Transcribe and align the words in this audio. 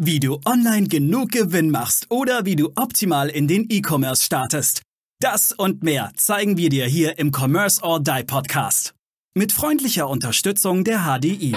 Wie 0.00 0.20
du 0.20 0.38
online 0.46 0.86
genug 0.86 1.32
Gewinn 1.32 1.72
machst 1.72 2.06
oder 2.08 2.44
wie 2.44 2.54
du 2.54 2.70
optimal 2.76 3.28
in 3.28 3.48
den 3.48 3.66
E-Commerce 3.68 4.22
startest. 4.22 4.82
Das 5.18 5.50
und 5.50 5.82
mehr 5.82 6.12
zeigen 6.14 6.56
wir 6.56 6.68
dir 6.68 6.86
hier 6.86 7.18
im 7.18 7.32
Commerce 7.34 7.82
or 7.82 7.98
Die 7.98 8.22
Podcast. 8.22 8.94
Mit 9.34 9.50
freundlicher 9.50 10.08
Unterstützung 10.08 10.84
der 10.84 11.00
HDI. 11.00 11.56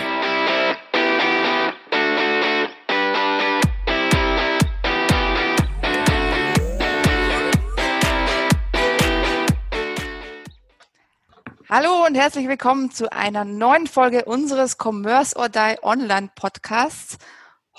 Hallo 11.70 12.08
und 12.08 12.16
herzlich 12.16 12.48
willkommen 12.48 12.90
zu 12.90 13.14
einer 13.14 13.46
neuen 13.46 13.86
Folge 13.86 14.26
unseres 14.26 14.78
Commerce 14.82 15.38
or 15.38 15.48
Die 15.48 15.76
Online 15.84 16.32
Podcasts. 16.34 17.20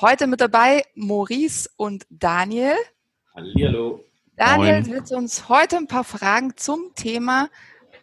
Heute 0.03 0.27
mit 0.27 0.41
dabei 0.41 0.85
Maurice 0.97 1.71
und 1.77 2.07
Daniel. 2.11 2.75
Hallihallo. 3.37 4.05
Daniel 4.35 4.81
Moin. 4.81 4.93
wird 4.93 5.13
uns 5.13 5.49
heute 5.49 5.77
ein 5.77 5.87
paar 5.87 6.03
Fragen 6.03 6.57
zum 6.57 6.93
Thema 6.97 7.49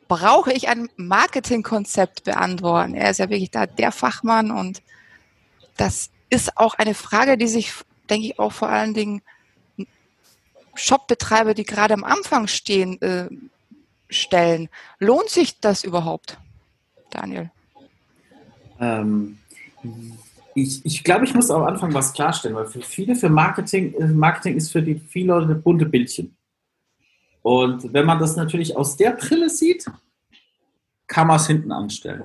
Brauche 0.07 0.53
ich 0.53 0.69
ein 0.69 0.87
Marketingkonzept 0.95 2.23
beantworten? 2.23 2.95
Er 2.95 3.11
ist 3.11 3.17
ja 3.17 3.29
wirklich 3.29 3.51
da 3.51 3.65
der 3.65 3.91
Fachmann 3.91 4.49
und 4.49 4.81
das 5.75 6.09
ist 6.29 6.55
auch 6.55 6.75
eine 6.75 6.93
Frage, 6.93 7.37
die 7.37 7.49
sich, 7.49 7.73
denke 8.09 8.27
ich, 8.27 8.39
auch 8.39 8.53
vor 8.53 8.69
allen 8.69 8.93
Dingen 8.93 9.21
Shopbetreiber, 10.75 11.53
die 11.53 11.65
gerade 11.65 11.95
am 11.95 12.05
Anfang 12.05 12.47
stehen, 12.47 12.99
äh, 13.01 13.27
stellen. 14.09 14.69
Lohnt 14.99 15.29
sich 15.29 15.59
das 15.59 15.83
überhaupt, 15.83 16.37
Daniel? 17.09 17.51
Ähm, 18.79 19.37
ich, 20.63 20.85
ich 20.85 21.03
glaube, 21.03 21.25
ich 21.25 21.33
muss 21.33 21.51
am 21.51 21.63
Anfang 21.63 21.93
was 21.93 22.13
klarstellen, 22.13 22.55
weil 22.55 22.65
für 22.65 22.81
viele, 22.81 23.15
für 23.15 23.29
Marketing, 23.29 23.93
äh, 23.95 24.07
Marketing 24.07 24.55
ist 24.55 24.71
für 24.71 24.81
die 24.81 24.95
viele 24.95 25.27
Leute 25.27 25.55
bunte 25.55 25.85
Bildchen. 25.85 26.35
Und 27.41 27.93
wenn 27.93 28.05
man 28.05 28.19
das 28.19 28.35
natürlich 28.35 28.75
aus 28.75 28.97
der 28.97 29.11
Brille 29.11 29.49
sieht, 29.49 29.85
kann 31.07 31.27
man 31.27 31.37
es 31.37 31.47
hinten 31.47 31.71
anstellen. 31.71 32.23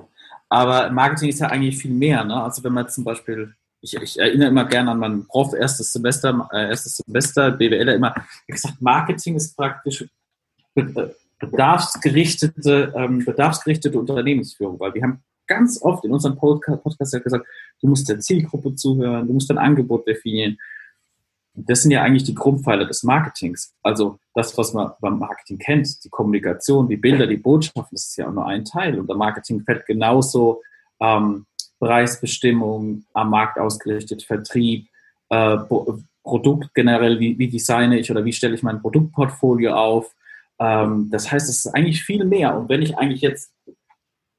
Aber 0.49 0.91
Marketing 0.91 1.29
ist 1.29 1.39
ja 1.39 1.47
eigentlich 1.47 1.77
viel 1.77 1.91
mehr. 1.91 2.23
Ne? 2.23 2.41
Also 2.41 2.63
wenn 2.63 2.73
man 2.73 2.87
zum 2.89 3.03
Beispiel, 3.03 3.53
ich, 3.81 3.95
ich, 3.95 4.19
erinnere 4.19 4.49
immer 4.49 4.65
gerne 4.65 4.91
an 4.91 4.99
meinen 4.99 5.27
Prof, 5.27 5.53
erstes 5.53 5.91
Semester, 5.91 6.47
äh, 6.51 6.69
erstes 6.69 6.97
Semester, 6.97 7.51
BWL, 7.51 7.89
immer 7.89 8.13
gesagt, 8.47 8.81
Marketing 8.81 9.35
ist 9.35 9.55
praktisch 9.55 10.05
bedarfsgerichtete, 11.39 12.93
ähm, 12.95 13.25
bedarfsgerichtete 13.25 13.97
Unternehmensführung, 13.97 14.79
weil 14.79 14.93
wir 14.93 15.03
haben 15.03 15.23
ganz 15.47 15.81
oft 15.81 16.05
in 16.05 16.11
unserem 16.11 16.37
Podcast 16.37 17.23
gesagt, 17.23 17.45
du 17.81 17.87
musst 17.87 18.09
der 18.09 18.19
Zielgruppe 18.19 18.75
zuhören, 18.75 19.27
du 19.27 19.33
musst 19.33 19.49
dein 19.49 19.57
Angebot 19.57 20.07
definieren. 20.07 20.57
Das 21.53 21.83
sind 21.83 21.91
ja 21.91 22.01
eigentlich 22.01 22.23
die 22.23 22.35
Grundpfeiler 22.35 22.85
des 22.85 23.03
Marketings. 23.03 23.73
Also 23.81 24.19
das, 24.33 24.57
was 24.57 24.73
man 24.73 24.91
beim 24.99 25.19
Marketing 25.19 25.57
kennt, 25.57 26.03
die 26.03 26.09
Kommunikation, 26.09 26.89
die 26.89 26.97
Bilder, 26.97 27.27
die 27.27 27.37
Botschaften, 27.37 27.95
das 27.95 28.07
ist 28.07 28.17
ja 28.17 28.27
auch 28.27 28.33
nur 28.33 28.45
ein 28.45 28.65
Teil. 28.65 28.99
Und 28.99 29.07
der 29.07 29.15
Marketing 29.15 29.61
fällt 29.61 29.85
genauso 29.85 30.61
ähm, 30.99 31.45
Preisbestimmung, 31.79 33.05
am 33.13 33.29
Markt 33.29 33.57
ausgerichtet, 33.57 34.23
Vertrieb, 34.23 34.87
äh, 35.29 35.57
Produkt 36.23 36.73
generell, 36.73 37.19
wie, 37.19 37.37
wie 37.37 37.49
designe 37.49 37.99
ich 37.99 38.09
oder 38.11 38.25
wie 38.25 38.33
stelle 38.33 38.55
ich 38.55 38.63
mein 38.63 38.81
Produktportfolio 38.81 39.73
auf. 39.73 40.13
Ähm, 40.59 41.09
das 41.11 41.31
heißt, 41.31 41.49
es 41.49 41.65
ist 41.65 41.73
eigentlich 41.73 42.03
viel 42.03 42.25
mehr. 42.25 42.57
Und 42.57 42.67
wenn 42.67 42.81
ich 42.81 42.97
eigentlich 42.97 43.21
jetzt 43.21 43.51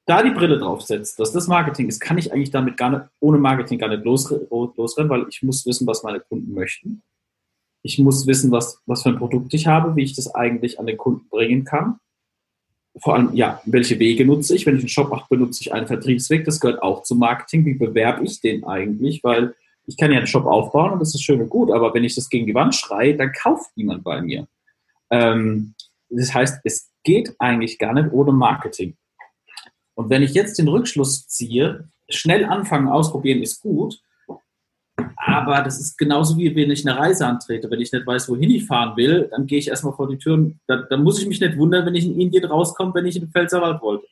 da 0.07 0.23
die 0.23 0.31
Brille 0.31 0.59
draufsetzt, 0.59 1.19
dass 1.19 1.33
das 1.33 1.49
Marketing 1.49 1.89
ist, 1.89 2.01
kann 2.01 2.17
ich 2.17 2.33
eigentlich 2.33 2.53
damit 2.53 2.77
gar 2.77 2.91
nicht, 2.91 3.03
ohne 3.21 3.39
Marketing 3.39 3.79
gar 3.79 3.89
nicht 3.89 4.05
losrennen, 4.05 5.11
weil 5.11 5.27
ich 5.29 5.43
muss 5.43 5.67
wissen, 5.67 5.87
was 5.87 6.03
meine 6.05 6.21
Kunden 6.21 6.55
möchten. 6.55 7.03
Ich 7.83 7.99
muss 7.99 8.27
wissen, 8.27 8.51
was, 8.51 8.81
was 8.87 9.03
für 9.03 9.11
ein 9.11 9.19
Produkt 9.19 9.53
ich 9.55 9.67
habe, 9.67 9.95
wie 9.97 10.03
ich 10.03 10.15
das 10.15 10.35
eigentlich 10.35 10.79
an 10.79 10.87
den 10.87 10.97
Kunden 10.97 11.29
bringen 11.29 11.65
kann. 11.65 11.99
Vor 12.99 13.15
allem, 13.15 13.35
ja, 13.35 13.61
welche 13.67 13.99
Wege 13.99 14.25
nutze 14.25 14.55
ich? 14.57 14.65
Wenn 14.65 14.77
ich 14.77 14.83
einen 14.83 14.89
Shop 14.89 15.11
mache, 15.11 15.27
benutze 15.29 15.61
ich 15.61 15.73
einen 15.73 15.87
Vertriebsweg. 15.87 16.45
Das 16.45 16.61
gehört 16.61 16.83
auch 16.83 17.03
zum 17.03 17.19
Marketing. 17.19 17.67
Wie 17.67 17.75
bewerbe 17.75 18.25
ich 18.25 18.41
den 18.41 18.65
eigentlich? 18.65 19.23
Weil 19.23 19.55
ich 19.87 19.97
kann 19.97 20.11
ja 20.11 20.19
einen 20.19 20.27
Shop 20.27 20.47
aufbauen 20.47 20.93
und 20.93 21.01
das 21.01 21.15
ist 21.15 21.23
schön 21.23 21.41
und 21.41 21.51
gut, 21.51 21.71
aber 21.71 21.95
wenn 21.95 22.05
ich 22.05 22.15
das 22.15 22.29
gegen 22.29 22.47
die 22.47 22.55
Wand 22.55 22.75
schreie, 22.75 23.17
dann 23.17 23.33
kauft 23.33 23.77
niemand 23.77 24.03
bei 24.03 24.21
mir. 24.21 24.49
Ähm, 25.11 25.75
das 26.09 26.35
heißt, 26.35 26.61
es 26.65 26.91
geht 27.05 27.35
eigentlich 27.39 27.79
gar 27.79 27.93
nicht 27.93 28.13
ohne 28.13 28.33
Marketing. 28.33 28.97
Und 29.97 30.11
wenn 30.11 30.23
ich 30.23 30.35
jetzt 30.35 30.59
den 30.59 30.69
Rückschluss 30.69 31.27
ziehe, 31.27 31.89
schnell 32.09 32.45
anfangen, 32.45 32.87
ausprobieren 32.87 33.43
ist 33.43 33.61
gut, 33.61 33.99
aber 35.17 35.63
das 35.63 35.81
ist 35.81 35.99
genauso 35.99 36.37
wie 36.37 36.55
wenn 36.55 36.71
ich 36.71 36.87
eine 36.87 36.99
Reise 36.99 37.27
antrete. 37.27 37.71
Wenn 37.71 37.81
ich 37.81 37.93
nicht 37.93 38.07
weiß, 38.07 38.29
wohin 38.29 38.51
ich 38.51 38.67
fahren 38.67 38.97
will, 38.97 39.29
dann 39.31 39.47
gehe 39.47 39.59
ich 39.59 39.69
erstmal 39.69 39.95
vor 39.95 40.09
die 40.09 40.19
Türen. 40.19 40.61
Dann, 40.67 40.85
dann 40.89 41.03
muss 41.03 41.21
ich 41.21 41.27
mich 41.27 41.41
nicht 41.41 41.57
wundern, 41.57 41.85
wenn 41.85 41.95
ich 41.95 42.07
in 42.07 42.21
Indien 42.21 42.45
rauskomme, 42.45 42.95
wenn 42.95 43.07
ich 43.07 43.17
in 43.17 43.23
den 43.23 43.31
Pfälzerwald 43.31 43.83
wollte. 43.83 44.07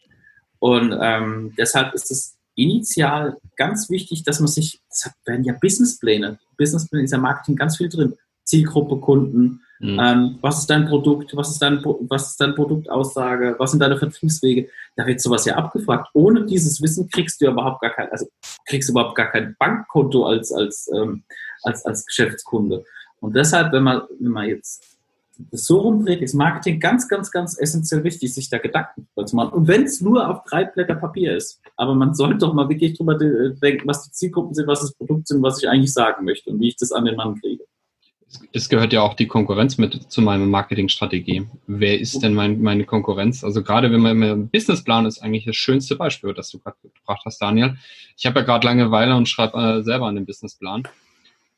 Und 0.58 0.96
ähm, 1.00 1.54
deshalb 1.56 1.94
ist 1.94 2.10
es 2.10 2.36
initial 2.56 3.36
ganz 3.56 3.90
wichtig, 3.90 4.22
dass 4.24 4.40
man 4.40 4.48
sich, 4.48 4.80
das 4.88 5.12
werden 5.24 5.44
ja 5.44 5.54
Businesspläne. 5.60 6.38
Businesspläne 6.56 7.04
ist 7.04 7.12
ja 7.12 7.18
Marketing 7.18 7.56
ganz 7.56 7.76
viel 7.76 7.88
drin. 7.88 8.14
Zielgruppe, 8.44 8.96
Kunden, 8.98 9.60
Mhm. 9.80 9.98
Ähm, 10.00 10.38
was 10.40 10.60
ist 10.60 10.70
dein 10.70 10.86
Produkt? 10.86 11.36
Was 11.36 11.50
ist, 11.50 11.60
dein, 11.60 11.84
was 11.84 12.30
ist 12.30 12.40
deine 12.40 12.54
Produktaussage? 12.54 13.56
Was 13.58 13.72
sind 13.72 13.80
deine 13.80 13.98
Vertriebswege? 13.98 14.68
Da 14.96 15.06
wird 15.06 15.20
sowas 15.20 15.44
ja 15.44 15.56
abgefragt. 15.56 16.08
Ohne 16.14 16.46
dieses 16.46 16.80
Wissen 16.80 17.08
kriegst 17.10 17.40
du 17.40 17.46
überhaupt 17.46 17.80
gar 17.80 17.90
kein, 17.90 18.10
also 18.10 18.26
kriegst 18.66 18.88
du 18.88 18.92
überhaupt 18.92 19.16
gar 19.16 19.30
kein 19.30 19.56
Bankkonto 19.58 20.26
als, 20.26 20.52
als, 20.52 20.90
ähm, 20.94 21.24
als, 21.62 21.84
als 21.84 22.06
Geschäftskunde. 22.06 22.84
Und 23.20 23.34
deshalb, 23.34 23.72
wenn 23.72 23.82
man, 23.82 24.02
wenn 24.20 24.32
man 24.32 24.48
jetzt 24.48 24.84
das 25.50 25.64
so 25.64 25.80
rumdreht, 25.80 26.22
ist 26.22 26.34
Marketing 26.34 26.78
ganz, 26.78 27.08
ganz, 27.08 27.30
ganz 27.32 27.58
essentiell 27.58 28.04
wichtig, 28.04 28.32
sich 28.32 28.48
da 28.48 28.58
Gedanken 28.58 29.08
zu 29.24 29.34
machen. 29.34 29.52
Und 29.52 29.66
wenn 29.66 29.82
es 29.82 30.00
nur 30.00 30.28
auf 30.28 30.44
drei 30.44 30.64
Blätter 30.64 30.94
Papier 30.94 31.36
ist. 31.36 31.60
Aber 31.76 31.96
man 31.96 32.14
sollte 32.14 32.38
doch 32.38 32.54
mal 32.54 32.68
wirklich 32.68 32.96
drüber 32.96 33.16
denken, 33.16 33.88
was 33.88 34.04
die 34.04 34.12
Zielgruppen 34.12 34.54
sind, 34.54 34.68
was 34.68 34.82
das 34.82 34.94
Produkt 34.94 35.26
sind, 35.26 35.42
was 35.42 35.60
ich 35.60 35.68
eigentlich 35.68 35.92
sagen 35.92 36.24
möchte 36.24 36.50
und 36.50 36.60
wie 36.60 36.68
ich 36.68 36.76
das 36.76 36.92
an 36.92 37.04
den 37.04 37.16
Mann 37.16 37.40
kriege 37.40 37.63
es 38.52 38.68
gehört 38.68 38.92
ja 38.92 39.02
auch 39.02 39.14
die 39.14 39.26
Konkurrenz 39.26 39.78
mit 39.78 40.10
zu 40.10 40.22
meiner 40.22 40.46
Marketingstrategie. 40.46 41.46
Wer 41.66 42.00
ist 42.00 42.22
denn 42.22 42.34
mein, 42.34 42.60
meine 42.62 42.84
Konkurrenz? 42.84 43.44
Also 43.44 43.62
gerade 43.62 43.90
wenn 43.90 44.00
man 44.00 44.22
im 44.22 44.48
Businessplan 44.48 45.06
ist 45.06 45.20
eigentlich 45.20 45.44
das 45.44 45.56
schönste 45.56 45.96
Beispiel, 45.96 46.34
das 46.34 46.50
du 46.50 46.58
gerade 46.58 46.76
gebracht 46.82 47.22
hast, 47.24 47.38
Daniel. 47.38 47.76
Ich 48.16 48.26
habe 48.26 48.40
ja 48.40 48.46
gerade 48.46 48.66
Langeweile 48.66 49.16
und 49.16 49.28
schreibe 49.28 49.58
äh, 49.58 49.82
selber 49.82 50.06
an 50.06 50.14
den 50.14 50.26
Businessplan. 50.26 50.84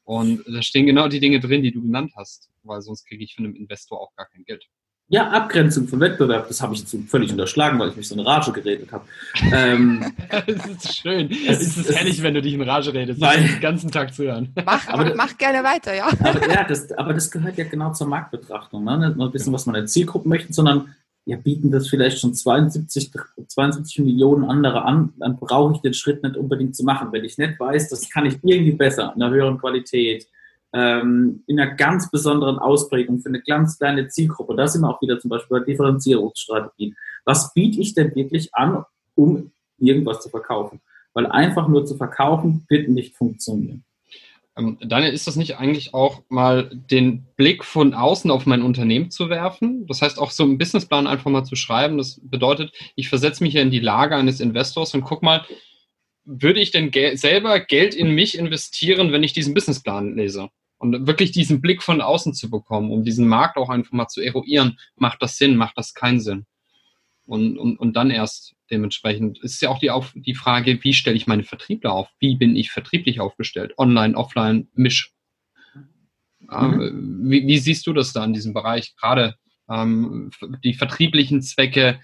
Und 0.05 0.45
da 0.47 0.63
stehen 0.63 0.87
genau 0.87 1.09
die 1.09 1.21
Dinge 1.21 1.41
drin, 1.41 1.63
die 1.63 1.73
du 1.73 1.83
genannt 1.83 2.13
hast, 2.17 2.49
weil 2.63 2.81
sonst 2.81 3.07
kriege 3.07 3.25
ich 3.25 3.35
von 3.35 3.45
einem 3.45 3.57
Investor 3.57 4.01
auch 4.01 4.15
gar 4.15 4.27
kein 4.27 4.45
Geld. 4.45 4.69
Ja, 5.09 5.31
Abgrenzung 5.31 5.87
vom 5.87 6.01
Wettbewerb, 6.01 6.49
das 6.49 6.61
habe 6.61 6.75
ich 6.75 6.81
jetzt 6.81 6.97
völlig 7.09 7.31
unterschlagen, 7.31 7.79
weil 7.79 7.91
ich 7.91 7.97
mich 7.97 8.09
so 8.09 8.17
in 8.17 8.21
Rage 8.23 8.51
geredet 8.51 8.91
habe. 8.91 9.05
Ähm, 9.53 10.05
das 10.31 10.67
ist 10.67 10.97
schön. 10.97 11.31
Es, 11.31 11.61
es 11.61 11.77
ist 11.77 11.95
herrlich, 11.95 12.21
wenn 12.25 12.35
du 12.35 12.43
dich 12.43 12.55
in 12.55 12.63
Rage 12.63 12.93
redest, 12.93 13.21
weil, 13.21 13.41
den 13.41 13.61
ganzen 13.61 13.93
Tag 13.93 14.13
zu 14.13 14.25
hören. 14.25 14.53
Mach, 14.65 14.89
aber, 14.89 15.15
mach 15.15 15.39
gerne 15.39 15.63
weiter, 15.63 15.95
ja. 15.95 16.09
Aber, 16.09 16.51
ja, 16.53 16.65
das, 16.69 16.91
aber 16.93 17.15
das 17.15 17.31
gehört 17.31 17.57
ja 17.57 17.65
genau 17.65 17.93
zur 17.93 18.09
Marktbetrachtung. 18.09 18.83
Ne? 18.83 18.99
Nicht 18.99 19.17
nur 19.17 19.33
wissen, 19.33 19.53
was 19.53 19.67
meine 19.67 19.85
Zielgruppen 19.85 20.29
möchten, 20.29 20.53
sondern 20.53 20.93
ja, 21.25 21.37
bieten 21.37 21.71
das 21.71 21.89
vielleicht 21.89 22.19
schon 22.19 22.35
72, 22.35 23.13
72 23.47 24.01
Millionen 24.01 24.45
andere 24.45 24.85
an, 24.85 25.13
dann 25.19 25.37
brauche 25.37 25.75
ich 25.75 25.81
den 25.83 25.95
Schritt 25.95 26.25
nicht 26.25 26.37
unbedingt 26.37 26.75
zu 26.75 26.85
machen. 26.85 27.09
Wenn 27.13 27.25
ich 27.25 27.39
nicht 27.39 27.61
weiß, 27.61 27.91
das 27.91 28.11
kann 28.11 28.27
ich 28.27 28.39
irgendwie 28.43 28.73
besser, 28.73 29.13
in 29.15 29.23
einer 29.23 29.33
höheren 29.33 29.59
Qualität, 29.59 30.27
ähm, 30.77 31.43
in 31.47 31.59
einer 31.59 31.75
ganz 31.75 32.11
besonderen 32.11 32.59
Ausprägung 32.59 33.21
für 33.21 33.31
eine 33.31 33.41
ganz 33.41 33.79
kleine 33.79 34.09
Zielgruppe. 34.09 34.55
Da 34.55 34.69
sind 34.69 34.83
wir 34.83 34.91
auch 34.91 35.01
wieder 35.01 35.19
zum 35.19 35.31
Beispiel 35.31 35.59
bei 35.59 35.65
Differenzierungsstrategien. 35.65 36.95
Was 37.25 37.55
biete 37.55 37.81
ich 37.81 37.95
denn 37.95 38.15
wirklich 38.15 38.55
an, 38.55 38.85
um 39.15 39.53
irgendwas 39.79 40.21
zu 40.21 40.29
verkaufen? 40.29 40.83
Weil 41.15 41.27
einfach 41.27 41.67
nur 41.67 41.87
zu 41.87 41.97
verkaufen 41.97 42.67
wird 42.69 42.91
nicht 42.91 43.17
funktionieren. 43.17 43.85
Ähm, 44.59 44.77
Daniel, 44.83 45.15
ist 45.15 45.27
das 45.27 45.37
nicht 45.37 45.57
eigentlich 45.57 45.95
auch 45.95 46.21
mal 46.29 46.69
den 46.69 47.25
Blick 47.37 47.65
von 47.65 47.95
außen 47.95 48.31
auf 48.31 48.45
mein 48.45 48.61
Unternehmen 48.61 49.11
zu 49.11 49.31
werfen? 49.31 49.87
Das 49.87 50.03
heißt 50.03 50.19
auch 50.19 50.31
so 50.31 50.43
einen 50.43 50.59
Businessplan 50.59 51.07
einfach 51.07 51.31
mal 51.31 51.45
zu 51.45 51.57
schreiben. 51.57 51.97
Das 51.97 52.21
bedeutet, 52.23 52.73
ich 52.97 53.09
versetze 53.09 53.43
mich 53.43 53.55
ja 53.55 53.63
in 53.63 53.71
die 53.71 53.81
Lage 53.81 54.15
eines 54.15 54.41
Investors 54.41 54.93
und 54.93 55.05
guck 55.05 55.23
mal, 55.23 55.47
würde 56.27 56.61
ich 56.61 56.71
denn 56.71 56.91
gel 56.91 57.17
selber 57.17 57.61
Geld 57.61 57.95
in 57.95 58.11
mich 58.11 58.37
investieren, 58.37 59.11
wenn 59.13 59.23
ich 59.23 59.33
diesen 59.33 59.55
Businessplan 59.55 60.17
lese? 60.17 60.51
Und 60.79 61.07
wirklich 61.07 61.33
diesen 61.33 61.61
Blick 61.61 61.83
von 61.83 62.01
außen 62.01 62.35
zu 62.35 62.51
bekommen, 62.51 62.91
um 62.91 63.03
diesen 63.03 63.27
Markt 63.27 63.57
auch 63.57 63.71
einfach 63.71 63.93
mal 63.93 64.09
zu 64.09 64.21
eruieren, 64.21 64.79
macht 64.97 65.23
das 65.23 65.37
Sinn, 65.37 65.57
macht 65.57 65.79
das 65.79 65.95
keinen 65.95 66.21
Sinn? 66.21 66.47
Und, 67.25 67.59
und, 67.59 67.79
und 67.79 67.95
dann 67.95 68.11
erst 68.11 68.55
dementsprechend 68.71 69.39
ist 69.43 69.61
ja 69.61 69.69
auch 69.69 69.79
die, 69.79 69.91
auf, 69.91 70.13
die 70.15 70.35
Frage, 70.35 70.83
wie 70.83 70.93
stelle 70.93 71.17
ich 71.17 71.27
meine 71.27 71.45
Vertriebler 71.45 71.93
auf? 71.93 72.09
Wie 72.19 72.37
bin 72.37 72.57
ich 72.57 72.71
vertrieblich 72.71 73.21
aufgestellt? 73.21 73.75
Online, 73.79 74.17
offline, 74.17 74.69
misch. 74.75 75.13
Mhm. 76.41 77.31
Wie, 77.31 77.47
wie, 77.47 77.59
siehst 77.59 77.87
du 77.87 77.93
das 77.93 78.13
da 78.13 78.25
in 78.25 78.33
diesem 78.33 78.55
Bereich? 78.55 78.95
Gerade 78.97 79.37
ähm, 79.69 80.31
die 80.63 80.75
vertrieblichen 80.75 81.43
Zwecke, 81.43 82.01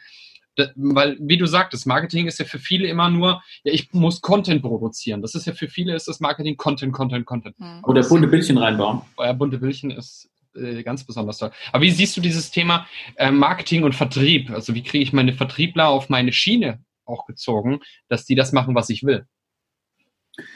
weil, 0.77 1.17
wie 1.21 1.39
du 1.39 1.47
sagtest, 1.47 1.87
Marketing 1.87 2.27
ist 2.27 2.39
ja 2.39 2.45
für 2.45 2.59
viele 2.59 2.87
immer 2.87 3.09
nur, 3.09 3.43
ja, 3.65 3.73
ich 3.73 3.93
muss 3.93 4.21
Content 4.21 4.63
produzieren. 4.63 5.23
Das 5.23 5.35
ist 5.35 5.47
ja 5.47 5.55
für 5.55 5.69
viele 5.69 5.95
ist 5.95 6.09
das 6.09 6.21
Marketing 6.21 6.57
Content, 6.57 6.93
Content, 6.93 7.25
Content. 7.25 7.59
Mhm. 7.59 7.85
Oder 7.85 8.03
bunte 8.03 8.29
Bildchen 8.29 8.59
reinbauen. 8.59 9.03
Ja, 9.19 9.33
bunte 9.33 9.59
Bildchen 9.59 9.91
ist 9.91 10.31
äh, 10.55 10.83
ganz 10.83 11.05
besonders 11.05 11.39
toll. 11.39 11.51
Aber 11.73 11.83
wie 11.83 11.91
siehst 11.91 12.17
du 12.17 12.21
dieses 12.21 12.51
Thema 12.51 12.87
äh, 13.17 13.31
Marketing 13.31 13.85
und 13.85 13.95
Vertrieb? 13.95 14.51
Also 14.51 14.75
wie 14.75 14.83
kriege 14.83 15.03
ich 15.03 15.13
meine 15.13 15.33
Vertriebler 15.33 15.89
auf 15.89 16.09
meine 16.09 16.33
Schiene 16.33 16.85
auch 17.05 17.27
gezogen, 17.27 17.81
dass 18.09 18.27
die 18.27 18.35
das 18.35 18.53
machen, 18.53 18.75
was 18.75 18.91
ich 18.91 19.05
will 19.05 19.27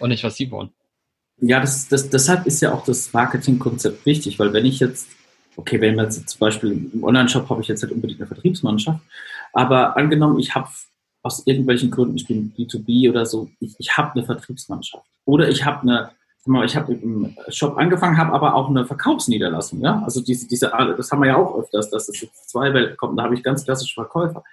und 0.01 0.11
nicht, 0.11 0.25
was 0.25 0.37
sie 0.37 0.51
wollen? 0.51 0.71
Ja, 1.39 1.61
das, 1.61 1.89
das, 1.89 2.09
deshalb 2.09 2.47
ist 2.47 2.61
ja 2.63 2.73
auch 2.73 2.85
das 2.85 3.13
Marketingkonzept 3.13 4.07
wichtig, 4.07 4.39
weil 4.39 4.53
wenn 4.53 4.65
ich 4.65 4.81
jetzt, 4.81 5.09
okay, 5.57 5.81
wenn 5.81 5.99
jetzt 5.99 6.29
zum 6.29 6.39
Beispiel 6.39 6.91
im 6.93 7.05
Online-Shop 7.05 7.49
habe 7.51 7.61
ich 7.61 7.69
jetzt 7.69 7.83
nicht 7.83 7.93
unbedingt 7.93 8.21
eine 8.21 8.27
Vertriebsmannschaft, 8.27 9.01
aber 9.57 9.97
angenommen, 9.97 10.39
ich 10.39 10.55
habe 10.55 10.69
aus 11.23 11.47
irgendwelchen 11.47 11.91
Gründen, 11.91 12.17
ich 12.17 12.27
bin 12.27 12.53
B2B 12.53 13.09
oder 13.09 13.25
so, 13.25 13.49
ich, 13.59 13.75
ich 13.79 13.97
habe 13.97 14.13
eine 14.13 14.23
Vertriebsmannschaft. 14.23 15.07
Oder 15.25 15.49
ich 15.49 15.65
habe 15.65 15.81
eine, 15.81 16.65
ich 16.67 16.77
habe 16.77 16.93
im 16.93 17.35
Shop 17.49 17.79
angefangen, 17.79 18.19
habe 18.19 18.35
aber 18.35 18.55
auch 18.55 18.69
eine 18.69 18.85
Verkaufsniederlassung. 18.85 19.81
Ja? 19.81 20.03
Also 20.05 20.21
diese, 20.21 20.47
diese, 20.47 20.71
das 20.97 21.11
haben 21.11 21.23
wir 21.23 21.29
ja 21.29 21.37
auch 21.37 21.59
öfters, 21.59 21.89
dass 21.89 22.07
es 22.11 22.21
jetzt 22.21 22.51
zwei 22.51 22.75
Welten 22.75 22.99
kommt. 22.99 23.19
Da 23.19 23.23
habe 23.23 23.35
ich 23.35 23.43
ganz 23.43 23.65
klassische 23.65 23.95
Verkäufer. 23.95 24.45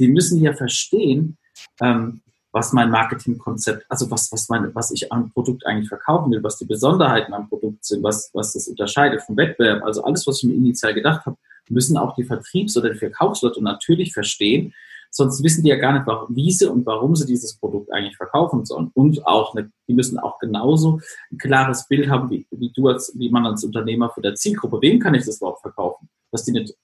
Die 0.00 0.08
müssen 0.08 0.42
ja 0.42 0.52
verstehen, 0.52 1.38
ähm, 1.80 2.20
was 2.50 2.72
mein 2.72 2.90
Marketingkonzept, 2.90 3.86
also 3.88 4.10
was, 4.10 4.32
was, 4.32 4.48
meine, 4.48 4.74
was 4.74 4.90
ich 4.90 5.12
am 5.12 5.30
Produkt 5.30 5.64
eigentlich 5.66 5.88
verkaufen 5.88 6.32
will, 6.32 6.42
was 6.42 6.58
die 6.58 6.64
Besonderheiten 6.64 7.32
am 7.32 7.48
Produkt 7.48 7.84
sind, 7.84 8.02
was, 8.02 8.30
was 8.34 8.54
das 8.54 8.66
unterscheidet 8.66 9.22
vom 9.22 9.36
Wettbewerb. 9.36 9.84
Also 9.84 10.02
alles, 10.02 10.26
was 10.26 10.38
ich 10.38 10.48
mir 10.48 10.54
initial 10.54 10.94
gedacht 10.94 11.24
habe, 11.26 11.36
müssen 11.70 11.96
auch 11.96 12.14
die 12.14 12.24
Vertriebs- 12.24 12.76
oder 12.76 12.90
die 12.90 12.98
Verkaufsleute 12.98 13.62
natürlich 13.62 14.12
verstehen. 14.12 14.74
Sonst 15.10 15.42
wissen 15.42 15.62
die 15.62 15.70
ja 15.70 15.76
gar 15.76 15.92
nicht, 15.94 16.06
wie 16.28 16.52
sie 16.52 16.70
und 16.70 16.84
warum 16.84 17.16
sie 17.16 17.26
dieses 17.26 17.56
Produkt 17.56 17.90
eigentlich 17.92 18.16
verkaufen 18.16 18.64
sollen. 18.66 18.90
Und 18.92 19.26
auch, 19.26 19.54
eine, 19.54 19.70
die 19.88 19.94
müssen 19.94 20.18
auch 20.18 20.38
genauso 20.38 21.00
ein 21.32 21.38
klares 21.38 21.88
Bild 21.88 22.10
haben, 22.10 22.30
wie, 22.30 22.46
wie 22.50 22.70
du 22.74 22.88
als, 22.88 23.12
wie 23.16 23.30
man 23.30 23.46
als 23.46 23.64
Unternehmer 23.64 24.10
für 24.10 24.20
der 24.20 24.34
Zielgruppe, 24.34 24.82
wem 24.82 25.00
kann 25.00 25.14
ich 25.14 25.24
das 25.24 25.38
überhaupt 25.38 25.62
verkaufen? 25.62 26.08
Dass 26.30 26.44
die 26.44 26.52
nicht 26.52 26.74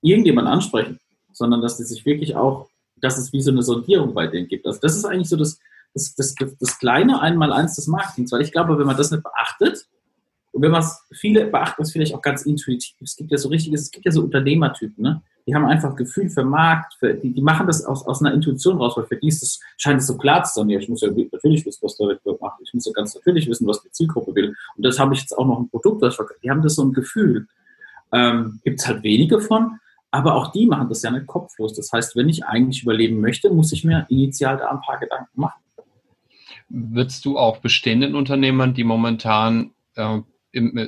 irgendjemand 0.00 0.48
ansprechen, 0.48 0.98
sondern 1.32 1.60
dass 1.60 1.76
die 1.76 1.84
sich 1.84 2.06
wirklich 2.06 2.36
auch 2.36 2.68
dass 3.04 3.18
es 3.18 3.32
wie 3.32 3.42
so 3.42 3.50
eine 3.50 3.62
Sondierung 3.62 4.14
bei 4.14 4.26
denen 4.26 4.48
gibt. 4.48 4.66
Also 4.66 4.80
das 4.80 4.96
ist 4.96 5.04
eigentlich 5.04 5.28
so 5.28 5.36
das, 5.36 5.58
das, 5.92 6.14
das, 6.14 6.34
das 6.34 6.78
kleine 6.78 7.20
Einmaleins 7.20 7.76
des 7.76 7.86
Marketings, 7.86 8.32
weil 8.32 8.42
ich 8.42 8.50
glaube, 8.50 8.78
wenn 8.78 8.86
man 8.86 8.96
das 8.96 9.10
nicht 9.10 9.22
beachtet, 9.22 9.86
und 10.54 10.62
wenn 10.62 10.70
man 10.70 10.82
es, 10.82 11.04
viele 11.12 11.46
beachten 11.46 11.82
es 11.82 11.90
vielleicht 11.90 12.14
auch 12.14 12.22
ganz 12.22 12.46
intuitiv. 12.46 12.94
Es 13.00 13.16
gibt 13.16 13.32
ja 13.32 13.38
so 13.38 13.48
richtiges, 13.48 13.82
es 13.82 13.90
gibt 13.90 14.04
ja 14.06 14.12
so 14.12 14.22
Unternehmertypen, 14.22 15.02
ne? 15.02 15.22
Die 15.46 15.54
haben 15.54 15.66
einfach 15.66 15.94
Gefühl 15.96 16.30
für 16.30 16.44
Markt, 16.44 16.94
für, 16.94 17.12
die, 17.12 17.34
die 17.34 17.42
machen 17.42 17.66
das 17.66 17.84
aus, 17.84 18.06
aus 18.06 18.22
einer 18.22 18.32
Intuition 18.32 18.78
raus, 18.78 18.96
weil 18.96 19.04
für 19.04 19.16
die 19.16 19.28
ist 19.28 19.42
das, 19.42 19.60
scheint 19.76 20.00
es 20.00 20.06
so 20.06 20.16
klar 20.16 20.42
zu 20.44 20.60
sein. 20.60 20.70
Ja, 20.70 20.78
ich 20.78 20.88
muss 20.88 21.02
ja 21.02 21.08
natürlich 21.10 21.66
wissen, 21.66 21.80
was 21.82 21.96
der 21.96 22.08
Wettbewerb 22.08 22.40
macht. 22.40 22.60
Ich 22.62 22.72
muss 22.72 22.86
ja 22.86 22.92
ganz 22.92 23.14
natürlich 23.14 23.46
wissen, 23.48 23.66
was 23.66 23.82
die 23.82 23.90
Zielgruppe 23.90 24.34
will. 24.34 24.54
Und 24.76 24.86
das 24.86 24.98
habe 24.98 25.12
ich 25.12 25.20
jetzt 25.20 25.36
auch 25.36 25.44
noch 25.44 25.58
ein 25.58 25.68
Produkt, 25.68 26.02
das 26.02 26.16
Die 26.42 26.50
haben 26.50 26.62
das 26.62 26.76
so 26.76 26.84
ein 26.84 26.92
Gefühl. 26.92 27.46
Ähm, 28.12 28.60
gibt 28.64 28.80
es 28.80 28.86
halt 28.86 29.02
wenige 29.02 29.40
von, 29.40 29.80
aber 30.12 30.36
auch 30.36 30.52
die 30.52 30.66
machen 30.66 30.88
das 30.88 31.02
ja 31.02 31.10
nicht 31.10 31.26
kopflos. 31.26 31.74
Das 31.74 31.92
heißt, 31.92 32.14
wenn 32.16 32.28
ich 32.28 32.46
eigentlich 32.46 32.84
überleben 32.84 33.20
möchte, 33.20 33.50
muss 33.50 33.72
ich 33.72 33.84
mir 33.84 34.06
initial 34.08 34.56
da 34.56 34.70
ein 34.70 34.80
paar 34.80 34.98
Gedanken 34.98 35.40
machen. 35.40 35.60
Würdest 36.68 37.24
du 37.24 37.36
auch 37.36 37.58
bestehenden 37.58 38.14
Unternehmern, 38.14 38.72
die 38.72 38.84
momentan, 38.84 39.72
äh, 39.96 40.20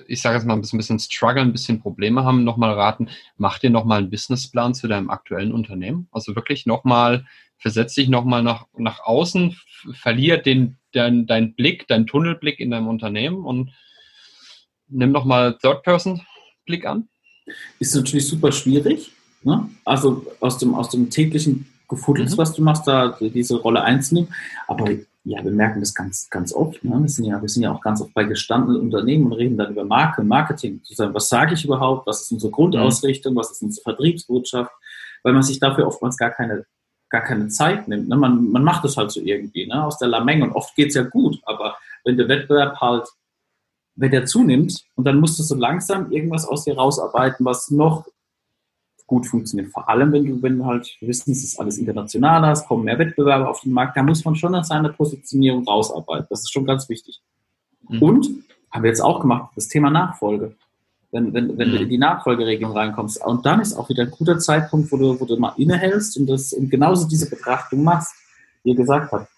ich 0.07 0.21
sage 0.21 0.37
jetzt 0.37 0.47
mal 0.47 0.55
ein 0.55 0.61
bisschen, 0.61 0.99
struggle, 0.99 1.43
ein 1.43 1.53
bisschen 1.53 1.81
Probleme 1.81 2.25
haben, 2.25 2.45
nochmal 2.45 2.75
raten, 2.75 3.09
mach 3.37 3.59
dir 3.59 3.71
nochmal 3.71 3.99
einen 3.99 4.11
Businessplan 4.11 4.75
zu 4.75 4.89
deinem 4.89 5.11
aktuellen 5.11 5.53
Unternehmen? 5.53 6.09
Also 6.13 6.37
wirklich 6.37 6.67
nochmal, 6.67 7.27
versetz 7.59 7.95
dich 7.95 8.09
nochmal 8.09 8.43
nach, 8.43 8.67
nach 8.77 9.01
außen, 9.01 9.57
verlier 9.93 10.39
den, 10.39 10.77
dein, 10.93 11.27
dein 11.27 11.55
Blick, 11.55 11.89
deinen 11.89 12.07
Tunnelblick 12.07 12.61
in 12.61 12.71
deinem 12.71 12.89
Unternehmen 12.89 13.45
und 13.45 13.73
nimm 14.89 15.13
nochmal 15.13 15.59
Third-Person-Blick 15.59 16.87
an? 16.87 17.09
Ist 17.79 17.95
natürlich 17.95 18.29
super 18.29 18.53
schwierig. 18.53 19.13
Ne? 19.43 19.69
Also 19.85 20.27
aus 20.41 20.59
dem, 20.59 20.75
aus 20.75 20.91
dem 20.91 21.11
täglichen 21.11 21.67
Gefuddels, 21.89 22.33
mhm. 22.33 22.39
was 22.39 22.53
du 22.53 22.63
machst, 22.63 22.87
da 22.87 23.17
diese 23.21 23.57
Rolle 23.57 23.83
einzunehmen. 23.83 24.33
Aber 24.67 24.91
ja, 25.29 25.43
wir 25.43 25.51
merken 25.51 25.81
das 25.81 25.93
ganz, 25.93 26.31
ganz 26.31 26.53
oft. 26.55 26.85
Ne? 26.85 27.03
Wir, 27.03 27.09
sind 27.09 27.25
ja, 27.25 27.43
wir 27.43 27.49
sind 27.49 27.65
ja 27.65 27.73
auch 27.73 27.81
ganz 27.81 28.01
oft 28.01 28.15
bei 28.15 28.23
gestandenen 28.23 28.81
Unternehmen 28.81 29.27
und 29.27 29.33
reden 29.33 29.57
dann 29.57 29.73
über 29.73 29.85
Marke 29.85 30.23
Marketing. 30.23 30.85
Zu 30.85 30.95
sagen, 30.95 31.13
was 31.15 31.29
sage 31.29 31.55
ich 31.55 31.65
überhaupt? 31.65 32.07
Was 32.07 32.23
ist 32.23 32.31
unsere 32.31 32.53
Grundausrichtung? 32.53 33.35
Mhm. 33.35 33.39
Was 33.39 33.51
ist 33.51 33.63
unsere 33.63 33.83
Vertriebsbotschaft? 33.83 34.71
Weil 35.25 35.33
man 35.33 35.43
sich 35.43 35.59
dafür 35.59 35.89
oftmals 35.89 36.17
gar 36.17 36.31
keine, 36.31 36.65
gar 37.11 37.23
keine 37.23 37.49
Zeit 37.49 37.89
nimmt. 37.89 38.09
Ne? 38.09 38.17
Man, 38.17 38.53
man 38.53 38.63
macht 38.63 38.85
es 38.85 38.97
halt 38.97 39.11
so 39.11 39.21
irgendwie 39.21 39.67
ne? 39.67 39.85
aus 39.85 39.99
der 39.99 40.07
Lameng 40.07 40.43
und 40.43 40.53
oft 40.53 40.77
geht 40.77 40.91
es 40.91 40.95
ja 40.95 41.03
gut. 41.03 41.41
Aber 41.43 41.77
wenn 42.05 42.17
der 42.17 42.29
Wettbewerb 42.29 42.81
halt 42.81 43.09
wenn 43.97 44.11
der 44.11 44.27
zunimmt 44.27 44.85
und 44.95 45.05
dann 45.05 45.19
musst 45.19 45.39
du 45.39 45.43
so 45.43 45.55
langsam 45.55 46.13
irgendwas 46.13 46.47
aus 46.47 46.65
dir 46.65 46.77
rausarbeiten, 46.77 47.47
was 47.47 47.71
noch 47.71 48.07
gut 49.07 49.27
funktioniert. 49.27 49.71
Vor 49.73 49.89
allem, 49.89 50.13
wenn 50.13 50.25
du, 50.25 50.43
wenn 50.43 50.59
du 50.59 50.65
halt, 50.65 50.97
wir 51.01 51.09
wissen, 51.09 51.33
es 51.33 51.45
ist 51.45 51.61
alles 51.61 51.79
internationaler, 51.79 52.53
es 52.53 52.65
kommen 52.65 52.85
mehr 52.85 52.99
Wettbewerber 52.99 53.49
auf 53.49 53.61
den 53.61 53.73
Markt, 53.73 53.97
da 53.97 54.03
muss 54.03 54.25
man 54.25 54.35
schon 54.35 54.55
an 54.55 54.65
seiner 54.65 54.89
Positionierung 54.91 55.65
rausarbeiten. 55.65 56.27
Das 56.31 56.41
ist 56.41 56.53
schon 56.53 56.65
ganz 56.65 56.89
wichtig. 56.89 57.21
Mhm. 57.89 58.03
Und, 58.03 58.29
haben 58.71 58.83
wir 58.83 58.91
jetzt 58.91 59.01
auch 59.01 59.21
gemacht, 59.21 59.53
das 59.55 59.69
Thema 59.69 59.91
Nachfolge. 59.91 60.55
Wenn, 61.13 61.33
wenn, 61.33 61.57
wenn 61.57 61.69
mhm. 61.69 61.73
du 61.73 61.83
in 61.83 61.89
die 61.89 61.99
Nachfolgeregelung 61.99 62.73
reinkommst. 62.73 63.25
Und 63.25 63.47
dann 63.47 63.61
ist 63.61 63.75
auch 63.75 63.89
wieder 63.89 64.03
ein 64.03 64.11
guter 64.11 64.39
Zeitpunkt, 64.39 64.91
wo 64.91 64.97
du, 64.97 65.19
wo 65.19 65.25
du 65.25 65.37
mal 65.37 65.55
innehältst 65.57 66.19
und, 66.19 66.27
das, 66.27 66.53
und 66.53 66.69
genauso 66.69 67.09
diese 67.09 67.31
Betrachtung 67.31 67.85
machst, 67.85 68.13
wie 68.65 68.71
ihr 68.71 68.77
gesagt 68.77 69.13
habt 69.13 69.29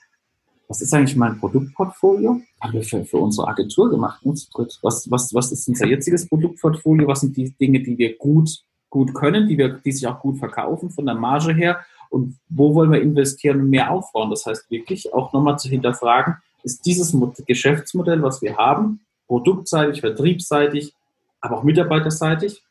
was 0.69 0.83
ist 0.83 0.93
eigentlich 0.93 1.17
mein 1.17 1.41
Produktportfolio? 1.41 2.43
Haben 2.61 2.73
wir 2.75 2.83
für, 2.83 3.05
für 3.05 3.17
unsere 3.17 3.49
Agentur 3.49 3.91
gemacht, 3.91 4.21
Was, 4.23 5.11
was, 5.11 5.35
was 5.35 5.51
ist 5.51 5.67
unser 5.67 5.87
jetziges 5.87 6.29
Produktportfolio? 6.29 7.09
Was 7.09 7.23
sind 7.23 7.37
die 7.37 7.51
Dinge, 7.51 7.81
die 7.83 7.97
wir 7.97 8.17
gut, 8.19 8.51
gut 8.91 9.15
können, 9.15 9.49
die, 9.49 9.59
wir, 9.59 9.69
die 9.69 9.93
sich 9.93 10.07
auch 10.07 10.21
gut 10.21 10.39
verkaufen 10.39 10.91
von 10.91 11.07
der 11.07 11.15
Marge 11.15 11.53
her? 11.53 11.85
Und 12.11 12.39
wo 12.49 12.75
wollen 12.75 12.91
wir 12.91 13.03
investieren 13.03 13.61
und 13.61 13.71
mehr 13.71 13.91
aufbauen? 13.91 14.31
Das 14.31 14.47
heißt 14.47 14.71
wirklich 14.71 15.13
auch 15.13 15.33
nochmal 15.33 15.59
zu 15.59 15.69
hinterfragen, 15.69 16.37
ist 16.63 16.85
dieses 16.87 17.17
Geschäftsmodell, 17.47 18.23
was 18.23 18.43
wir 18.43 18.57
haben, 18.57 19.01
produktseitig, 19.27 20.01
vertriebsseitig, 20.01 20.93
aber 21.41 21.59
auch 21.59 21.63
mitarbeiterseitig, 21.63 22.63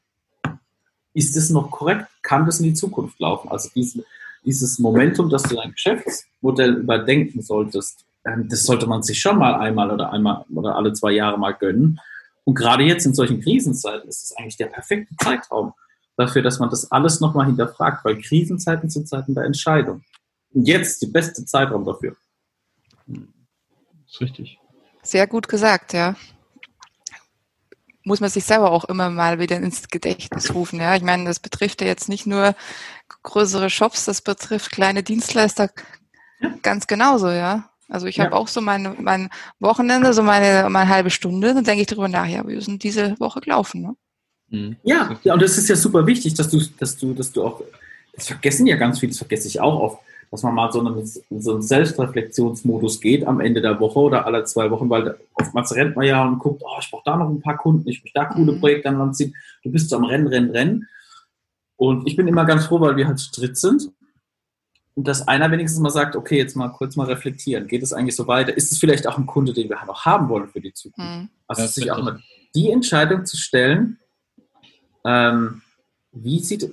ist 1.14 1.36
es 1.36 1.50
noch 1.50 1.72
korrekt? 1.72 2.06
Kann 2.22 2.46
das 2.46 2.60
in 2.60 2.66
die 2.66 2.74
Zukunft 2.74 3.20
laufen? 3.20 3.50
Also 3.50 3.70
diese, 3.74 4.04
dieses 4.46 4.78
Momentum, 4.78 5.30
dass 5.30 5.44
du 5.44 5.56
dein 5.56 5.72
Geschäftsmodell 5.72 6.76
überdenken 6.76 7.42
solltest, 7.42 8.06
ähm, 8.26 8.48
das 8.50 8.64
sollte 8.64 8.88
man 8.88 9.02
sich 9.02 9.20
schon 9.20 9.38
mal 9.38 9.56
einmal 9.56 9.90
oder 9.90 10.12
einmal 10.12 10.46
oder 10.54 10.76
alle 10.76 10.94
zwei 10.94 11.12
Jahre 11.12 11.40
mal 11.40 11.54
gönnen. 11.54 12.00
Und 12.44 12.56
gerade 12.56 12.84
jetzt 12.84 13.06
in 13.06 13.14
solchen 13.14 13.42
Krisenzeiten 13.42 14.08
ist 14.08 14.24
es 14.24 14.38
eigentlich 14.38 14.58
der 14.58 14.68
perfekte 14.68 15.16
Zeitraum 15.18 15.74
dafür, 16.18 16.42
dass 16.42 16.60
man 16.60 16.70
das 16.70 16.92
alles 16.92 17.22
nochmal 17.22 17.46
hinterfragt, 17.46 18.04
weil 18.04 18.20
Krisenzeiten 18.22 18.90
sind 18.90 19.08
Zeiten 19.08 19.36
der 19.36 19.46
Entscheidung. 19.46 20.04
Und 20.54 20.68
jetzt 20.68 21.02
die 21.02 21.08
beste 21.08 21.46
Zeitraum 21.46 21.86
dafür. 21.86 22.16
Das 23.06 24.14
ist 24.14 24.22
richtig. 24.22 24.60
Sehr 25.04 25.28
gut 25.28 25.48
gesagt, 25.48 25.94
ja 25.94 26.16
muss 28.08 28.22
man 28.22 28.30
sich 28.30 28.46
selber 28.46 28.72
auch 28.72 28.86
immer 28.86 29.10
mal 29.10 29.38
wieder 29.38 29.58
ins 29.58 29.90
Gedächtnis 29.90 30.54
rufen. 30.54 30.80
Ja, 30.80 30.96
ich 30.96 31.04
meine, 31.04 31.26
das 31.26 31.42
betrifft 31.42 31.82
ja 31.82 31.88
jetzt 31.88 32.08
nicht 32.08 32.26
nur 32.26 32.56
größere 33.24 33.70
Shops, 33.70 34.06
das 34.06 34.22
betrifft 34.22 34.72
kleine 34.72 35.04
Dienstleister 35.04 35.70
ganz 36.62 36.88
genauso, 36.88 37.30
ja. 37.30 37.70
Also 37.90 38.08
ich 38.08 38.18
ja. 38.18 38.26
habe 38.26 38.36
auch 38.36 38.48
so 38.48 38.62
meine, 38.62 38.96
mein 39.00 39.30
Wochenende, 39.60 40.14
so 40.14 40.24
meine, 40.24 40.70
meine 40.70 40.90
halbe 40.90 41.10
Stunde, 41.10 41.54
dann 41.54 41.66
denke 41.66 41.82
ich 41.82 41.88
darüber 41.88 42.08
nach, 42.08 42.26
ja, 42.26 42.48
wir 42.48 42.62
sind 42.62 42.84
diese 42.84 43.20
Woche 43.20 43.42
gelaufen, 43.42 43.82
ne? 43.82 43.96
Mhm. 44.50 44.78
Ja, 44.84 45.20
ja, 45.24 45.34
und 45.34 45.42
das 45.42 45.58
ist 45.58 45.70
ja 45.70 45.76
super 45.76 46.06
wichtig, 46.06 46.34
dass 46.34 46.50
du, 46.50 46.62
dass 46.80 46.98
du, 46.98 47.14
dass 47.14 47.32
du 47.32 47.44
auch, 47.44 47.62
das 48.14 48.28
vergessen 48.28 48.68
ja 48.68 48.76
ganz 48.78 49.00
viele, 49.00 49.12
das 49.12 49.20
vergesse 49.20 49.48
ich 49.48 49.60
auch 49.60 49.80
oft, 49.80 50.00
dass 50.32 50.44
man 50.44 50.56
mal 50.56 50.72
so 50.72 50.80
einen, 50.80 51.06
so 51.06 51.54
einen 51.54 51.62
Selbstreflexionsmodus 51.62 53.00
geht 53.00 53.26
am 53.26 53.40
Ende 53.40 53.62
der 53.62 53.80
Woche 53.80 54.00
oder 54.00 54.26
alle 54.26 54.44
zwei 54.44 54.70
Wochen, 54.72 54.90
weil 54.90 55.18
oftmals 55.34 55.74
rennt 55.74 55.96
man 55.96 56.06
ja 56.06 56.26
und 56.26 56.40
guckt, 56.40 56.62
oh, 56.66 56.78
ich 56.80 56.92
brauche 56.92 57.04
da 57.06 57.16
noch 57.16 57.30
ein 57.30 57.42
paar 57.42 57.58
Kunden, 57.58 57.88
ich 57.88 58.04
möchte 58.04 58.20
da 58.20 58.26
coole 58.26 58.54
mhm. 58.54 58.60
Projekte 58.60 58.90
an 58.90 58.98
Land 58.98 59.16
ziehen. 59.16 59.34
Du 59.64 59.72
bist 59.72 59.90
so 59.90 59.96
am 59.96 60.04
Rennen, 60.04 60.28
Rennen, 60.28 60.52
Rennen. 60.52 60.88
Und 61.78 62.08
ich 62.08 62.16
bin 62.16 62.28
immer 62.28 62.46
ganz 62.46 62.66
froh, 62.66 62.82
weil 62.82 62.98
wir 62.98 63.08
halt 63.08 63.20
zu 63.20 63.32
dritt 63.32 63.58
sind. 63.58 63.92
Und 64.96 65.08
dass 65.08 65.28
einer 65.28 65.52
wenigstens 65.52 65.80
mal 65.80 65.92
sagt, 65.92 66.16
okay, 66.16 66.38
jetzt 66.38 66.56
mal 66.56 66.70
kurz 66.70 66.96
mal 66.96 67.06
reflektieren. 67.06 67.68
Geht 67.68 67.84
es 67.84 67.94
eigentlich 67.94 68.16
so 68.16 68.26
weiter? 68.26 68.58
Ist 68.58 68.72
es 68.72 68.80
vielleicht 68.80 69.06
auch 69.06 69.18
ein 69.18 69.28
Kunde, 69.28 69.54
den 69.54 69.70
wir 69.70 69.78
noch 69.86 70.06
haben 70.06 70.28
wollen 70.28 70.50
für 70.50 70.60
die 70.60 70.74
Zukunft? 70.74 71.22
Mhm. 71.22 71.30
Also 71.48 71.68
sich 71.68 71.92
auch 71.92 72.04
mal 72.04 72.20
die 72.56 72.72
Entscheidung 72.72 73.24
zu 73.26 73.38
stellen, 73.38 74.00
ähm, 75.08 75.62
wie 76.12 76.40
sieht, 76.40 76.70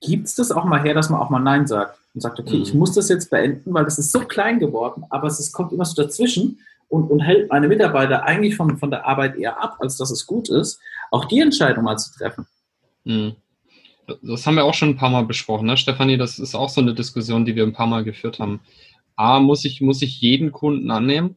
gibt 0.00 0.26
es 0.26 0.34
das 0.36 0.52
auch 0.52 0.64
mal 0.64 0.82
her, 0.82 0.94
dass 0.94 1.10
man 1.10 1.20
auch 1.20 1.30
mal 1.30 1.40
Nein 1.40 1.66
sagt? 1.66 1.98
und 2.16 2.22
sagt, 2.22 2.40
okay, 2.40 2.56
mhm. 2.56 2.62
ich 2.62 2.74
muss 2.74 2.94
das 2.94 3.10
jetzt 3.10 3.30
beenden, 3.30 3.74
weil 3.74 3.84
das 3.84 3.98
ist 3.98 4.10
so 4.10 4.20
klein 4.20 4.58
geworden, 4.58 5.04
aber 5.10 5.28
es, 5.28 5.38
es 5.38 5.52
kommt 5.52 5.72
immer 5.72 5.84
so 5.84 6.02
dazwischen 6.02 6.58
und, 6.88 7.10
und 7.10 7.20
hält 7.20 7.50
meine 7.50 7.68
Mitarbeiter 7.68 8.24
eigentlich 8.24 8.56
von, 8.56 8.78
von 8.78 8.90
der 8.90 9.06
Arbeit 9.06 9.36
eher 9.36 9.62
ab, 9.62 9.76
als 9.80 9.98
dass 9.98 10.10
es 10.10 10.24
gut 10.24 10.48
ist, 10.48 10.80
auch 11.10 11.26
die 11.26 11.40
Entscheidung 11.40 11.84
mal 11.84 11.98
zu 11.98 12.10
treffen. 12.16 12.46
Mhm. 13.04 13.36
Das 14.22 14.46
haben 14.46 14.54
wir 14.54 14.64
auch 14.64 14.72
schon 14.72 14.90
ein 14.90 14.96
paar 14.96 15.10
Mal 15.10 15.26
besprochen, 15.26 15.66
ne, 15.66 15.76
Stefanie? 15.76 16.16
Das 16.16 16.38
ist 16.38 16.54
auch 16.54 16.70
so 16.70 16.80
eine 16.80 16.94
Diskussion, 16.94 17.44
die 17.44 17.54
wir 17.54 17.64
ein 17.64 17.74
paar 17.74 17.86
Mal 17.86 18.02
geführt 18.02 18.38
haben. 18.38 18.60
A, 19.16 19.40
muss 19.40 19.64
ich, 19.66 19.82
muss 19.82 20.00
ich 20.00 20.20
jeden 20.20 20.52
Kunden 20.52 20.90
annehmen? 20.90 21.36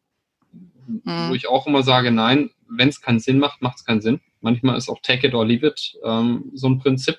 Mhm. 0.87 1.29
Wo 1.29 1.33
ich 1.33 1.49
auch 1.49 1.67
immer 1.67 1.83
sage, 1.83 2.11
nein, 2.11 2.51
wenn 2.69 2.87
es 2.87 3.01
keinen 3.01 3.19
Sinn 3.19 3.39
macht, 3.39 3.61
macht 3.61 3.79
es 3.79 3.85
keinen 3.85 4.01
Sinn. 4.01 4.21
Manchmal 4.41 4.77
ist 4.77 4.89
auch 4.89 4.99
take 5.01 5.27
it 5.27 5.33
or 5.33 5.45
leave 5.45 5.65
it 5.65 5.97
ähm, 6.03 6.51
so 6.53 6.67
ein 6.67 6.79
Prinzip. 6.79 7.17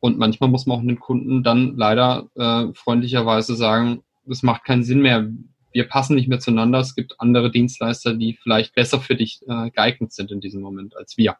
Und 0.00 0.18
manchmal 0.18 0.50
muss 0.50 0.66
man 0.66 0.78
auch 0.78 0.82
den 0.82 1.00
Kunden 1.00 1.42
dann 1.42 1.76
leider 1.76 2.28
äh, 2.36 2.72
freundlicherweise 2.74 3.56
sagen, 3.56 4.02
es 4.30 4.42
macht 4.42 4.64
keinen 4.64 4.84
Sinn 4.84 5.00
mehr. 5.00 5.28
Wir 5.72 5.88
passen 5.88 6.14
nicht 6.14 6.28
mehr 6.28 6.40
zueinander. 6.40 6.78
Es 6.78 6.94
gibt 6.94 7.20
andere 7.20 7.50
Dienstleister, 7.50 8.14
die 8.14 8.38
vielleicht 8.40 8.74
besser 8.74 9.00
für 9.00 9.16
dich 9.16 9.40
äh, 9.48 9.70
geeignet 9.70 10.12
sind 10.12 10.30
in 10.30 10.40
diesem 10.40 10.60
Moment 10.60 10.96
als 10.96 11.16
wir. 11.16 11.36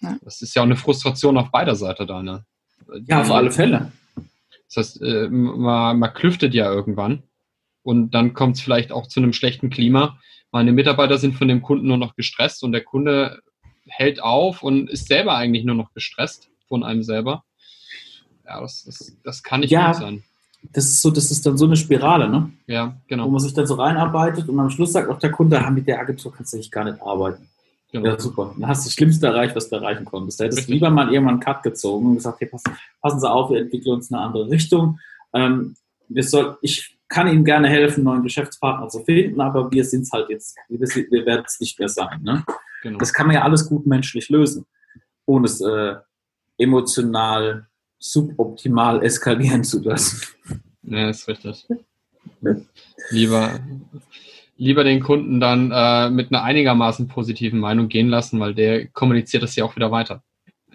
Ja. 0.00 0.18
Das 0.22 0.42
ist 0.42 0.54
ja 0.54 0.62
auch 0.62 0.66
eine 0.66 0.76
Frustration 0.76 1.38
auf 1.38 1.50
beider 1.50 1.74
Seiten 1.74 2.06
da. 2.06 2.22
Ne? 2.22 2.44
Ja, 3.06 3.22
auf 3.22 3.30
alle 3.30 3.50
Fälle. 3.50 3.92
Das 4.68 4.76
heißt, 4.76 5.02
äh, 5.02 5.28
man, 5.28 5.98
man 5.98 6.14
klüftet 6.14 6.54
ja 6.54 6.70
irgendwann 6.72 7.22
und 7.82 8.10
dann 8.10 8.34
kommt 8.34 8.56
es 8.56 8.62
vielleicht 8.62 8.92
auch 8.92 9.06
zu 9.06 9.20
einem 9.20 9.32
schlechten 9.32 9.70
Klima. 9.70 10.18
Meine 10.52 10.72
Mitarbeiter 10.72 11.18
sind 11.18 11.34
von 11.34 11.48
dem 11.48 11.62
Kunden 11.62 11.86
nur 11.86 11.98
noch 11.98 12.14
gestresst 12.14 12.62
und 12.62 12.72
der 12.72 12.84
Kunde 12.84 13.40
hält 13.88 14.22
auf 14.22 14.62
und 14.62 14.90
ist 14.90 15.08
selber 15.08 15.34
eigentlich 15.34 15.64
nur 15.64 15.74
noch 15.74 15.92
gestresst 15.92 16.48
von 16.68 16.84
einem 16.84 17.02
selber. 17.02 17.44
Ja, 18.44 18.60
das, 18.60 18.84
das, 18.84 19.16
das 19.24 19.42
kann 19.42 19.60
nicht 19.60 19.70
ja, 19.70 19.92
gut 19.92 20.00
sein. 20.00 20.24
Das 20.72 20.84
ist 20.84 21.02
so, 21.02 21.10
das 21.10 21.30
ist 21.30 21.46
dann 21.46 21.58
so 21.58 21.66
eine 21.66 21.76
Spirale, 21.76 22.28
ne? 22.28 22.50
Ja, 22.66 22.96
genau. 23.06 23.26
Wo 23.26 23.30
man 23.30 23.40
sich 23.40 23.54
dann 23.54 23.66
so 23.66 23.74
reinarbeitet 23.74 24.48
und 24.48 24.58
am 24.58 24.70
Schluss 24.70 24.92
sagt 24.92 25.08
auch 25.08 25.18
der 25.18 25.30
Kunde, 25.30 25.64
ah, 25.64 25.70
mit 25.70 25.86
der 25.86 26.00
Agentur 26.00 26.32
kannst 26.32 26.52
du 26.52 26.56
eigentlich 26.56 26.70
gar 26.70 26.84
nicht 26.84 27.00
arbeiten. 27.00 27.48
Genau. 27.92 28.06
Ja, 28.06 28.18
super. 28.18 28.54
Dann 28.58 28.68
hast 28.68 28.84
du 28.84 28.88
das 28.88 28.94
Schlimmste 28.94 29.26
erreicht, 29.26 29.54
was 29.54 29.68
du 29.68 29.76
erreichen 29.76 30.04
konntest. 30.04 30.40
Da 30.40 30.44
hättest 30.44 30.60
Richtig. 30.60 30.74
lieber 30.74 30.90
mal 30.90 31.12
irgendwann 31.12 31.34
einen 31.34 31.42
Cut 31.42 31.62
gezogen 31.62 32.06
und 32.08 32.14
gesagt, 32.16 32.40
hey, 32.40 32.48
passen, 32.48 32.76
passen 33.00 33.20
Sie 33.20 33.30
auf, 33.30 33.50
wir 33.50 33.60
entwickeln 33.60 33.94
uns 33.94 34.10
in 34.10 34.16
eine 34.16 34.26
andere 34.26 34.50
Richtung. 34.50 34.98
Ähm, 35.32 35.76
wir 36.08 36.24
soll, 36.24 36.58
ich 36.62 36.95
kann 37.08 37.28
Ihnen 37.28 37.44
gerne 37.44 37.68
helfen, 37.68 38.04
neuen 38.04 38.22
Geschäftspartner 38.22 38.88
zu 38.88 39.04
finden, 39.04 39.40
aber 39.40 39.70
wir 39.70 39.84
sind 39.84 40.02
es 40.02 40.12
halt 40.12 40.28
jetzt, 40.28 40.56
wir, 40.68 40.80
wir 40.80 41.26
werden 41.26 41.44
es 41.46 41.60
nicht 41.60 41.78
mehr 41.78 41.88
sein. 41.88 42.22
Ne? 42.22 42.44
Genau. 42.82 42.98
Das 42.98 43.12
kann 43.12 43.26
man 43.26 43.36
ja 43.36 43.42
alles 43.42 43.68
gut 43.68 43.86
menschlich 43.86 44.28
lösen, 44.28 44.66
ohne 45.24 45.46
es 45.46 45.60
äh, 45.60 45.94
emotional 46.58 47.66
suboptimal 47.98 49.02
eskalieren 49.04 49.64
zu 49.64 49.82
lassen. 49.82 50.20
Ja, 50.82 51.10
ist 51.10 51.26
richtig. 51.28 51.66
Lieber, 53.10 53.60
lieber 54.56 54.84
den 54.84 55.00
Kunden 55.00 55.40
dann 55.40 55.70
äh, 55.72 56.10
mit 56.10 56.30
einer 56.30 56.42
einigermaßen 56.42 57.08
positiven 57.08 57.58
Meinung 57.58 57.88
gehen 57.88 58.08
lassen, 58.08 58.38
weil 58.40 58.54
der 58.54 58.86
kommuniziert 58.88 59.42
das 59.42 59.56
ja 59.56 59.64
auch 59.64 59.76
wieder 59.76 59.90
weiter. 59.90 60.22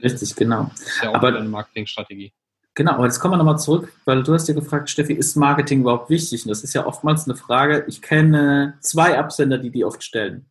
Richtig, 0.02 0.36
genau. 0.36 0.68
Das 0.72 0.82
ist 0.82 1.04
ja 1.04 1.10
auch 1.12 1.16
aber, 1.16 1.30
eine 1.30 1.48
Marketingstrategie. 1.48 2.34
Genau, 2.74 2.94
aber 2.94 3.06
jetzt 3.06 3.20
kommen 3.20 3.34
wir 3.34 3.38
nochmal 3.38 3.60
zurück, 3.60 3.92
weil 4.06 4.24
du 4.24 4.34
hast 4.34 4.48
ja 4.48 4.54
gefragt, 4.54 4.90
Steffi, 4.90 5.14
ist 5.14 5.36
Marketing 5.36 5.82
überhaupt 5.82 6.10
wichtig? 6.10 6.46
Und 6.46 6.50
das 6.50 6.64
ist 6.64 6.74
ja 6.74 6.86
oftmals 6.86 7.26
eine 7.26 7.36
Frage. 7.36 7.84
Ich 7.88 8.02
kenne 8.02 8.76
zwei 8.80 9.20
Absender, 9.20 9.58
die 9.58 9.72
die 9.72 9.84
oft 9.84 10.02
stellen. 10.02 10.46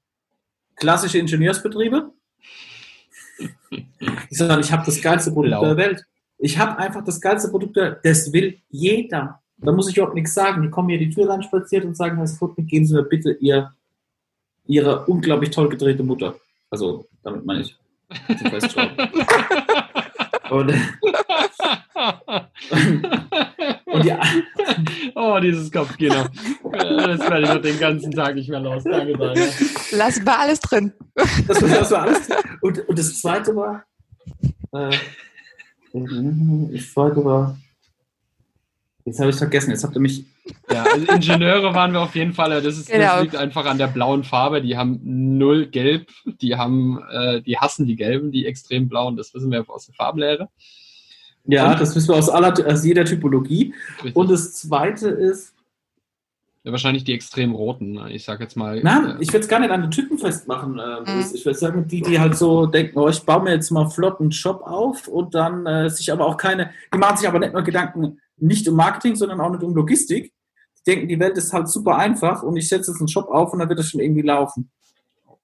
Klassische 0.77 1.19
Ingenieursbetriebe. 1.19 2.13
Ich 3.71 4.39
sage, 4.39 4.61
ich 4.61 4.71
habe 4.71 4.85
das 4.85 5.01
geilste 5.01 5.31
Produkt 5.31 5.53
Blau. 5.53 5.65
der 5.65 5.77
Welt. 5.79 6.05
Ich 6.39 6.59
habe 6.59 6.79
einfach 6.79 7.05
das 7.05 7.21
geilste 7.21 7.49
Produkt, 7.51 7.77
das 8.03 8.33
will 8.33 8.59
jeder. 8.69 9.41
Da 9.59 9.73
muss 9.73 9.89
ich 9.89 9.97
überhaupt 9.97 10.15
nichts 10.15 10.35
sagen. 10.35 10.63
Die 10.63 10.71
kommen 10.71 10.89
hier 10.89 10.99
die 10.99 11.11
Tür 11.11 11.29
rein 11.29 11.43
spaziert 11.43 11.85
und 11.85 11.97
sagen, 11.97 12.17
Herr 12.17 12.27
Sputnik, 12.27 12.69
geben 12.69 12.87
Sie 12.87 12.95
mir 12.95 13.03
bitte 13.03 13.33
ihr, 13.33 13.73
Ihre 14.67 15.05
unglaublich 15.07 15.51
toll 15.51 15.69
gedrehte 15.69 16.03
Mutter. 16.03 16.35
Also, 16.71 17.07
damit 17.23 17.45
meine 17.45 17.63
ich. 17.63 17.77
und, 20.51 20.71
und 23.87 24.05
ja. 24.05 24.21
Oh, 25.15 25.39
dieses 25.41 25.71
Kopfkino. 25.71 26.25
Das 26.73 27.21
werde 27.21 27.43
ich 27.43 27.49
noch 27.49 27.63
den 27.63 27.79
ganzen 27.79 28.11
Tag 28.13 28.35
nicht 28.35 28.49
mehr 28.49 28.61
los. 28.61 28.85
Danke, 28.85 29.17
danke. 29.17 29.49
Lass 29.93 30.23
mal 30.23 30.37
alles 30.37 30.61
drin. 30.61 30.93
Das, 31.15 31.59
das 31.59 31.91
war 31.91 32.03
alles 32.03 32.27
drin. 32.27 32.39
Und, 32.61 32.89
und 32.89 32.99
das 32.99 33.21
zweite 33.21 33.55
war, 33.55 33.85
äh, 34.73 34.97
ich 36.73 36.97
wollte 36.97 37.21
aber. 37.21 37.57
Jetzt 39.05 39.19
habe 39.19 39.31
ich 39.31 39.37
vergessen, 39.37 39.71
jetzt 39.71 39.83
habt 39.83 39.95
ihr 39.97 40.01
mich. 40.01 40.25
Ja, 40.73 40.85
also 40.85 41.07
Ingenieure 41.13 41.75
waren 41.75 41.93
wir 41.93 42.01
auf 42.01 42.15
jeden 42.15 42.33
Fall. 42.33 42.63
Das, 42.63 42.79
ist, 42.79 42.91
genau. 42.91 43.15
das 43.15 43.23
liegt 43.23 43.37
einfach 43.37 43.67
an 43.67 43.79
der 43.79 43.89
blauen 43.89 44.25
Farbe. 44.25 44.63
Die 44.63 44.77
haben 44.77 45.01
null 45.03 45.67
Gelb. 45.67 46.09
Die 46.41 46.57
haben, 46.57 47.01
äh, 47.11 47.43
die 47.43 47.59
hassen 47.59 47.87
die 47.87 47.97
Gelben, 47.97 48.31
die 48.31 48.47
extrem 48.47 48.89
blauen. 48.89 49.17
Das 49.17 49.35
wissen 49.35 49.51
wir 49.51 49.69
aus 49.69 49.87
der 49.87 49.95
Farbenlehre. 49.95 50.49
Ja, 51.45 51.73
Und, 51.73 51.81
das 51.81 51.97
wissen 51.97 52.09
wir 52.09 52.17
aus, 52.17 52.29
aller, 52.29 52.55
aus 52.67 52.85
jeder 52.85 53.05
Typologie. 53.05 53.75
Richtig. 53.97 54.17
Und 54.17 54.31
das 54.31 54.55
zweite 54.55 55.09
ist, 55.09 55.55
ja, 56.63 56.73
wahrscheinlich 56.73 57.05
die 57.05 57.15
extrem 57.15 57.53
roten, 57.53 57.99
ich 58.09 58.25
sag 58.25 58.39
jetzt 58.41 58.55
mal. 58.55 58.83
Nein, 58.83 59.17
äh, 59.17 59.23
ich 59.23 59.33
will 59.33 59.41
es 59.41 59.49
gar 59.49 59.61
nicht 59.61 59.71
an 59.71 59.81
den 59.81 59.91
Typen 59.91 60.19
festmachen. 60.19 60.79
Äh, 60.79 61.11
mhm. 61.11 61.25
Ich 61.33 61.45
würde 61.45 61.59
sagen, 61.59 61.89
die, 61.89 62.03
die 62.03 62.21
halt 62.21 62.37
so 62.37 62.67
denken, 62.67 62.99
oh, 62.99 63.09
ich 63.09 63.23
baue 63.23 63.45
mir 63.45 63.53
jetzt 63.53 63.71
mal 63.71 63.89
flott 63.89 64.21
einen 64.21 64.31
Shop 64.31 64.63
auf 64.63 65.09
und 65.09 65.35
dann 65.35 65.65
äh, 65.65 65.89
sich 65.89 66.13
aber 66.13 66.27
auch 66.27 66.37
keine, 66.37 66.71
die 66.93 66.99
machen 66.99 67.17
sich 67.17 67.27
aber 67.27 67.39
nicht 67.39 67.55
nur 67.55 67.63
Gedanken 67.63 68.21
nicht 68.37 68.69
um 68.69 68.77
Marketing, 68.77 69.17
sondern 69.17 69.41
auch 69.41 69.51
nicht 69.51 69.63
um 69.63 69.75
Logistik. 69.75 70.33
Die 70.87 70.91
denken, 70.91 71.09
die 71.09 71.19
Welt 71.21 71.37
ist 71.37 71.53
halt 71.53 71.69
super 71.69 71.97
einfach 71.97 72.43
und 72.43 72.57
ich 72.57 72.69
setze 72.69 72.91
jetzt 72.91 73.01
einen 73.01 73.09
Shop 73.09 73.29
auf 73.29 73.53
und 73.53 73.59
dann 73.59 73.69
wird 73.69 73.79
das 73.79 73.89
schon 73.89 74.01
irgendwie 74.01 74.23
laufen. 74.23 74.71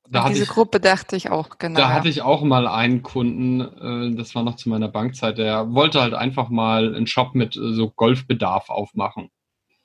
Da 0.08 0.28
diese 0.28 0.44
ich, 0.44 0.48
Gruppe 0.48 0.78
dachte 0.78 1.16
ich 1.16 1.30
auch, 1.30 1.58
genau. 1.58 1.80
Da 1.80 1.92
hatte 1.92 2.08
ich 2.08 2.22
auch 2.22 2.42
mal 2.42 2.68
einen 2.68 3.02
Kunden, 3.02 3.60
äh, 3.60 4.16
das 4.16 4.34
war 4.34 4.44
noch 4.44 4.56
zu 4.56 4.68
meiner 4.68 4.88
Bankzeit, 4.88 5.38
der 5.38 5.72
wollte 5.74 6.00
halt 6.00 6.14
einfach 6.14 6.48
mal 6.48 6.94
einen 6.94 7.06
Shop 7.06 7.34
mit 7.34 7.56
äh, 7.56 7.74
so 7.74 7.90
Golfbedarf 7.90 8.70
aufmachen. 8.70 9.30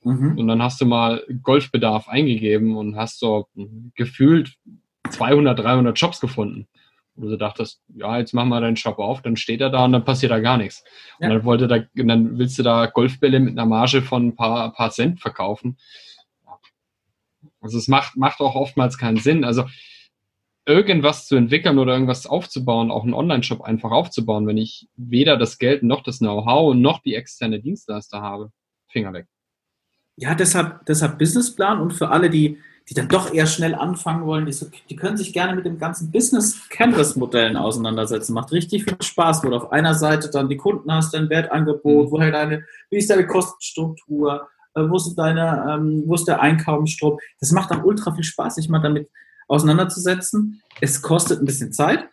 Mhm. 0.04 0.38
Und 0.38 0.48
dann 0.48 0.62
hast 0.62 0.80
du 0.82 0.86
mal 0.86 1.24
Golfbedarf 1.42 2.08
eingegeben 2.08 2.76
und 2.76 2.96
hast 2.96 3.20
so 3.20 3.48
gefühlt 3.96 4.56
200, 5.10 5.60
300 5.60 5.98
Shops 5.98 6.20
gefunden. 6.20 6.68
Und 7.16 7.30
du 7.30 7.38
dachtest, 7.38 7.82
ja, 7.90 8.18
jetzt 8.18 8.34
mach 8.34 8.46
mal 8.46 8.62
deinen 8.62 8.78
Shop 8.78 9.00
auf, 9.00 9.22
dann 9.22 9.36
steht 9.36 9.62
er 9.62 9.70
da 9.70 9.86
und 9.86 9.92
dann 9.92 10.06
passiert 10.06 10.32
da 10.32 10.40
gar 10.40 10.58
nichts. 10.58 10.84
Ja. 11.20 11.28
Und 11.28 11.36
dann 11.36 11.46
wollte 11.46 11.68
da, 11.68 11.80
dann 11.94 12.38
willst 12.38 12.58
du 12.58 12.64
da 12.64 12.86
Golfbälle 12.86 13.40
mit 13.40 13.58
einer 13.58 13.68
Marge 13.68 14.02
von 14.02 14.28
ein 14.28 14.36
paar, 14.36 14.74
paar 14.74 14.92
Cent 14.92 15.20
verkaufen. 15.20 15.78
Also 17.60 17.78
es 17.78 17.88
macht, 17.88 18.18
macht 18.18 18.40
auch 18.40 18.56
oftmals 18.56 18.98
keinen 18.98 19.18
Sinn. 19.18 19.44
Also 19.44 19.66
irgendwas 20.66 21.28
zu 21.28 21.36
entwickeln 21.36 21.80
oder 21.80 21.94
irgendwas 21.94 22.26
aufzubauen, 22.26 22.92
auch 22.92 23.04
einen 23.04 23.14
Online-Shop 23.14 23.62
einfach 23.62 23.92
aufzubauen, 23.92 24.48
wenn 24.48 24.58
ich 24.58 24.88
weder 24.96 25.38
das 25.38 25.58
Geld 25.58 25.84
noch 25.84 26.04
das 26.04 26.20
Know-how 26.20 26.74
noch 26.76 27.00
die 27.00 27.16
externe 27.16 27.60
Dienstleister 27.60 28.22
habe. 28.22 28.52
Finger 28.88 29.14
weg 29.14 29.28
ja, 30.22 30.36
deshalb, 30.36 30.86
deshalb 30.86 31.18
Businessplan 31.18 31.80
und 31.80 31.94
für 31.94 32.10
alle, 32.10 32.30
die, 32.30 32.60
die 32.92 32.96
dann 32.96 33.08
doch 33.08 33.34
eher 33.34 33.46
schnell 33.46 33.74
anfangen 33.74 34.26
wollen, 34.26 34.46
die, 34.46 34.54
die 34.90 34.98
können 34.98 35.16
sich 35.16 35.32
gerne 35.32 35.56
mit 35.56 35.66
dem 35.66 35.80
ganzen 35.80 36.12
Business-Canvas-Modellen 36.12 37.56
auseinandersetzen. 37.56 38.34
Macht 38.34 38.52
richtig 38.52 38.84
viel 38.84 38.98
Spaß, 39.02 39.46
wo 39.46 39.50
du 39.50 39.56
auf 39.56 39.72
einer 39.72 39.94
Seite 39.94 40.30
dann 40.30 40.50
die 40.50 40.58
Kunden 40.58 40.92
hast, 40.92 41.14
dein 41.14 41.30
Wertangebot, 41.30 42.08
mhm. 42.08 42.12
woher 42.12 42.32
deine, 42.34 42.66
wie 42.90 42.98
ist 42.98 43.10
deine 43.10 43.26
Kostenstruktur, 43.26 44.46
äh, 44.76 44.82
wo 44.82 44.98
ist 44.98 45.16
deine, 45.16 45.74
ähm, 45.74 46.04
wo 46.06 46.16
ist 46.16 46.28
der 46.28 46.42
Einkaufsstrom. 46.42 47.18
Das 47.40 47.54
macht 47.54 47.72
dann 47.72 47.82
ultra 47.82 48.14
viel 48.14 48.26
Spaß, 48.26 48.56
sich 48.56 48.68
mal 48.68 48.80
damit 48.80 49.10
auseinanderzusetzen. 49.48 50.62
Es 50.82 51.02
kostet 51.02 51.42
ein 51.42 51.46
bisschen 51.46 51.72
Zeit, 51.72 52.10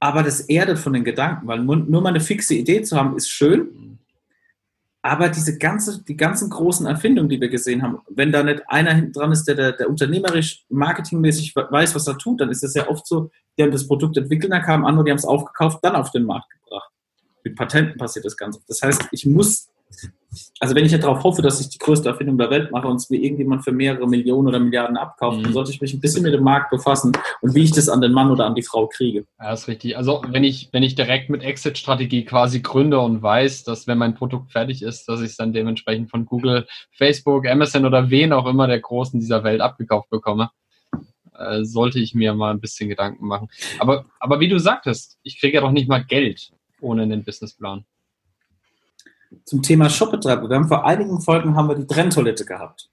aber 0.00 0.24
das 0.24 0.40
erdet 0.40 0.80
von 0.80 0.94
den 0.94 1.04
Gedanken, 1.04 1.46
weil 1.46 1.60
nur 1.60 2.02
mal 2.02 2.08
eine 2.08 2.18
fixe 2.18 2.56
Idee 2.56 2.82
zu 2.82 2.96
haben, 2.96 3.16
ist 3.16 3.30
schön. 3.30 4.00
Aber 5.04 5.28
diese 5.28 5.58
ganze, 5.58 6.02
die 6.02 6.16
ganzen 6.16 6.48
großen 6.48 6.86
Erfindungen, 6.86 7.28
die 7.28 7.38
wir 7.38 7.50
gesehen 7.50 7.82
haben, 7.82 7.98
wenn 8.08 8.32
da 8.32 8.42
nicht 8.42 8.62
einer 8.68 8.94
hinten 8.94 9.12
dran 9.12 9.32
ist, 9.32 9.44
der, 9.44 9.54
der, 9.54 9.72
der 9.72 9.90
unternehmerisch, 9.90 10.64
marketingmäßig 10.70 11.54
weiß, 11.54 11.94
was 11.94 12.06
er 12.06 12.16
tut, 12.16 12.40
dann 12.40 12.48
ist 12.48 12.64
es 12.64 12.72
ja 12.72 12.88
oft 12.88 13.06
so, 13.06 13.30
die 13.58 13.62
haben 13.62 13.70
das 13.70 13.86
Produkt 13.86 14.16
entwickelt, 14.16 14.50
dann 14.50 14.62
kamen 14.62 14.86
andere, 14.86 15.04
die 15.04 15.10
haben 15.10 15.18
es 15.18 15.26
aufgekauft, 15.26 15.80
dann 15.82 15.94
auf 15.94 16.10
den 16.10 16.24
Markt 16.24 16.48
gebracht. 16.48 16.90
Mit 17.44 17.54
Patenten 17.54 17.98
passiert 17.98 18.24
das 18.24 18.34
Ganze. 18.34 18.60
Das 18.66 18.80
heißt, 18.80 19.08
ich 19.10 19.26
muss 19.26 19.68
also 20.60 20.74
wenn 20.74 20.84
ich 20.84 20.92
ja 20.92 20.98
darauf 20.98 21.22
hoffe, 21.22 21.42
dass 21.42 21.60
ich 21.60 21.68
die 21.68 21.78
größte 21.78 22.08
Erfindung 22.08 22.38
der 22.38 22.50
Welt 22.50 22.70
mache 22.70 22.88
und 22.88 22.96
es 22.96 23.10
mir 23.10 23.18
irgendjemand 23.18 23.64
für 23.64 23.72
mehrere 23.72 24.06
Millionen 24.08 24.48
oder 24.48 24.58
Milliarden 24.58 24.96
abkauft, 24.96 25.38
mhm. 25.38 25.44
dann 25.44 25.52
sollte 25.52 25.70
ich 25.70 25.80
mich 25.80 25.94
ein 25.94 26.00
bisschen 26.00 26.22
mit 26.22 26.34
dem 26.34 26.42
Markt 26.42 26.70
befassen 26.70 27.12
und 27.40 27.54
wie 27.54 27.64
ich 27.64 27.72
das 27.72 27.88
an 27.88 28.00
den 28.00 28.12
Mann 28.12 28.30
oder 28.30 28.46
an 28.46 28.54
die 28.54 28.62
Frau 28.62 28.86
kriege. 28.86 29.26
Ja, 29.38 29.52
ist 29.52 29.68
richtig. 29.68 29.96
Also 29.96 30.22
wenn 30.28 30.44
ich, 30.44 30.68
wenn 30.72 30.82
ich 30.82 30.94
direkt 30.94 31.30
mit 31.30 31.42
Exit-Strategie 31.42 32.24
quasi 32.24 32.60
gründe 32.60 33.00
und 33.00 33.22
weiß, 33.22 33.64
dass 33.64 33.86
wenn 33.86 33.98
mein 33.98 34.14
Produkt 34.14 34.52
fertig 34.52 34.82
ist, 34.82 35.08
dass 35.08 35.20
ich 35.20 35.30
es 35.30 35.36
dann 35.36 35.52
dementsprechend 35.52 36.10
von 36.10 36.26
Google, 36.26 36.66
Facebook, 36.92 37.46
Amazon 37.46 37.84
oder 37.84 38.10
wen 38.10 38.32
auch 38.32 38.46
immer 38.46 38.66
der 38.66 38.80
Großen 38.80 39.20
dieser 39.20 39.44
Welt 39.44 39.60
abgekauft 39.60 40.10
bekomme, 40.10 40.50
äh, 41.36 41.64
sollte 41.64 41.98
ich 41.98 42.14
mir 42.14 42.34
mal 42.34 42.52
ein 42.52 42.60
bisschen 42.60 42.88
Gedanken 42.88 43.26
machen. 43.26 43.48
Aber, 43.78 44.06
aber 44.20 44.40
wie 44.40 44.48
du 44.48 44.58
sagtest, 44.58 45.18
ich 45.22 45.40
kriege 45.40 45.56
ja 45.56 45.60
doch 45.60 45.72
nicht 45.72 45.88
mal 45.88 46.04
Geld 46.04 46.50
ohne 46.80 47.02
einen 47.02 47.24
Businessplan 47.24 47.84
zum 49.44 49.62
Thema 49.62 49.88
Shopbetreiber. 49.88 50.48
Wir 50.48 50.56
haben 50.56 50.68
vor 50.68 50.86
einigen 50.86 51.20
Folgen 51.20 51.56
haben 51.56 51.68
wir 51.68 51.76
die 51.76 51.86
Trenntoilette 51.86 52.44
gehabt. 52.44 52.90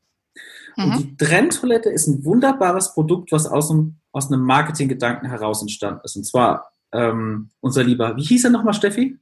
Mhm. 0.75 0.83
Und 0.83 0.97
die 0.99 1.17
Trenntoilette 1.17 1.89
ist 1.89 2.07
ein 2.07 2.23
wunderbares 2.23 2.93
Produkt, 2.93 3.31
was 3.31 3.45
aus 3.47 3.71
einem, 3.71 3.97
aus 4.11 4.31
einem 4.31 4.41
Marketinggedanken 4.41 5.29
heraus 5.29 5.61
entstanden 5.61 6.01
ist. 6.03 6.15
Und 6.15 6.25
zwar 6.25 6.71
ähm, 6.93 7.49
unser 7.59 7.83
lieber, 7.83 8.15
wie 8.17 8.23
hieß 8.23 8.45
er 8.45 8.49
nochmal, 8.51 8.73
Steffi? 8.73 9.17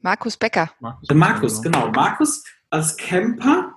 Markus 0.00 0.36
Becker. 0.36 0.70
Markus, 0.80 1.08
der 1.08 1.16
Markus, 1.16 1.62
genau. 1.62 1.90
Markus 1.90 2.44
als 2.70 2.96
Camper 2.96 3.74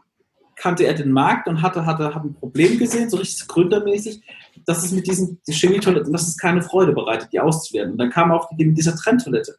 kannte 0.56 0.84
er 0.86 0.94
den 0.94 1.12
Markt 1.12 1.48
und 1.48 1.62
hatte, 1.62 1.86
hatte, 1.86 2.14
hat 2.14 2.24
ein 2.24 2.34
Problem 2.34 2.78
gesehen, 2.80 3.10
so 3.10 3.18
richtig 3.18 3.48
gründermäßig, 3.48 4.24
dass 4.66 4.84
es 4.84 4.92
mit 4.92 5.08
diesen 5.08 5.40
Chemietoiletten, 5.48 6.12
dass 6.12 6.28
es 6.28 6.38
keine 6.38 6.62
Freude 6.62 6.94
bereitet, 6.94 7.32
die 7.32 7.40
auszuwerten. 7.40 7.94
Und 7.94 7.98
dann 8.00 8.10
kam 8.10 8.32
auch 8.32 8.50
die, 8.58 8.66
mit 8.66 8.78
dieser 8.78 8.96
Trenntoilette. 8.96 9.56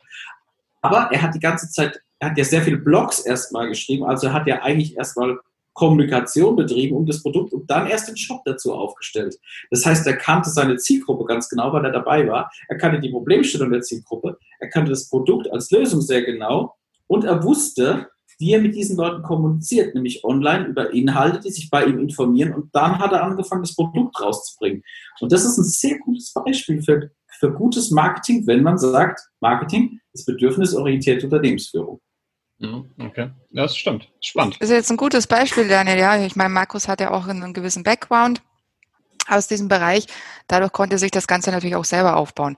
Aber 0.83 1.11
er 1.13 1.23
hat 1.23 1.35
die 1.35 1.41
ganze 1.41 1.71
Zeit, 1.71 2.03
er 2.19 2.31
hat 2.31 2.39
ja 2.39 2.45
sehr 2.45 2.63
viele 2.63 2.79
Blogs 2.79 3.21
erstmal 3.21 3.69
geschrieben, 3.69 4.05
also 4.05 4.33
hat 4.33 4.47
ja 4.47 4.63
eigentlich 4.63 4.97
erstmal 4.97 5.39
Kommunikation 5.79 6.57
betrieben 6.57 6.97
um 6.97 7.07
das 7.07 7.23
Produkt 7.23 7.53
und 7.53 7.71
dann 7.71 7.87
erst 7.87 8.09
den 8.09 8.17
Shop 8.17 8.43
dazu 8.45 8.75
aufgestellt. 8.75 9.39
Das 9.71 9.87
heißt, 9.87 10.05
er 10.09 10.17
kannte 10.17 10.51
seine 10.51 10.77
Zielgruppe 10.77 11.25
ganz 11.25 11.49
genau, 11.49 11.73
weil 11.73 11.85
er 11.85 11.93
dabei 11.93 12.27
war. 12.27 12.51
Er 12.69 12.77
kannte 12.77 12.99
die 12.99 13.11
Problemstellung 13.11 13.71
der 13.71 13.83
Zielgruppe, 13.83 14.39
er 14.59 14.69
kannte 14.71 14.91
das 14.91 15.09
Produkt 15.09 15.51
als 15.53 15.71
Lösung 15.71 16.01
sehr 16.01 16.23
genau 16.23 16.75
und 17.07 17.25
er 17.25 17.45
wusste, 17.45 18.09
wie 18.41 18.53
er 18.53 18.61
mit 18.61 18.75
diesen 18.75 18.97
Leuten 18.97 19.23
kommuniziert, 19.23 19.95
nämlich 19.95 20.25
online 20.25 20.67
über 20.67 20.93
Inhalte, 20.93 21.41
die 21.41 21.51
sich 21.51 21.71
bei 21.71 21.85
ihm 21.85 21.99
informieren 21.99 22.55
und 22.55 22.75
dann 22.75 22.99
hat 22.99 23.13
er 23.13 23.23
angefangen, 23.23 23.63
das 23.63 23.77
Produkt 23.77 24.21
rauszubringen. 24.21 24.83
Und 25.21 25.31
das 25.31 25.45
ist 25.45 25.59
ein 25.59 25.65
sehr 25.65 25.99
gutes 25.99 26.33
Beispiel 26.33 26.83
für, 26.83 27.11
für 27.39 27.53
gutes 27.53 27.93
Marketing, 27.93 28.47
wenn 28.49 28.65
man 28.65 28.79
sagt, 28.79 29.21
Marketing 29.41 30.01
ist 30.13 30.27
bedürfnisorientierte 30.27 31.27
Unternehmensführung. 31.27 32.01
Mhm, 32.59 32.91
okay, 32.99 33.31
das 33.51 33.77
stimmt. 33.77 34.09
Spannend. 34.21 34.57
Das 34.61 34.71
ist 34.71 34.75
jetzt 34.77 34.91
ein 34.91 34.97
gutes 34.97 35.27
Beispiel, 35.27 35.69
Daniel. 35.69 35.99
Ja, 35.99 36.19
ich 36.19 36.35
meine, 36.35 36.51
Markus 36.51 36.89
hat 36.89 37.01
ja 37.01 37.13
auch 37.13 37.29
einen 37.29 37.53
gewissen 37.53 37.85
Background 37.85 38.43
aus 39.29 39.47
diesem 39.47 39.69
Bereich. 39.69 40.07
Dadurch 40.49 40.73
konnte 40.73 40.99
sich 40.99 41.11
das 41.11 41.27
Ganze 41.27 41.51
natürlich 41.53 41.77
auch 41.77 41.85
selber 41.85 42.17
aufbauen. 42.17 42.57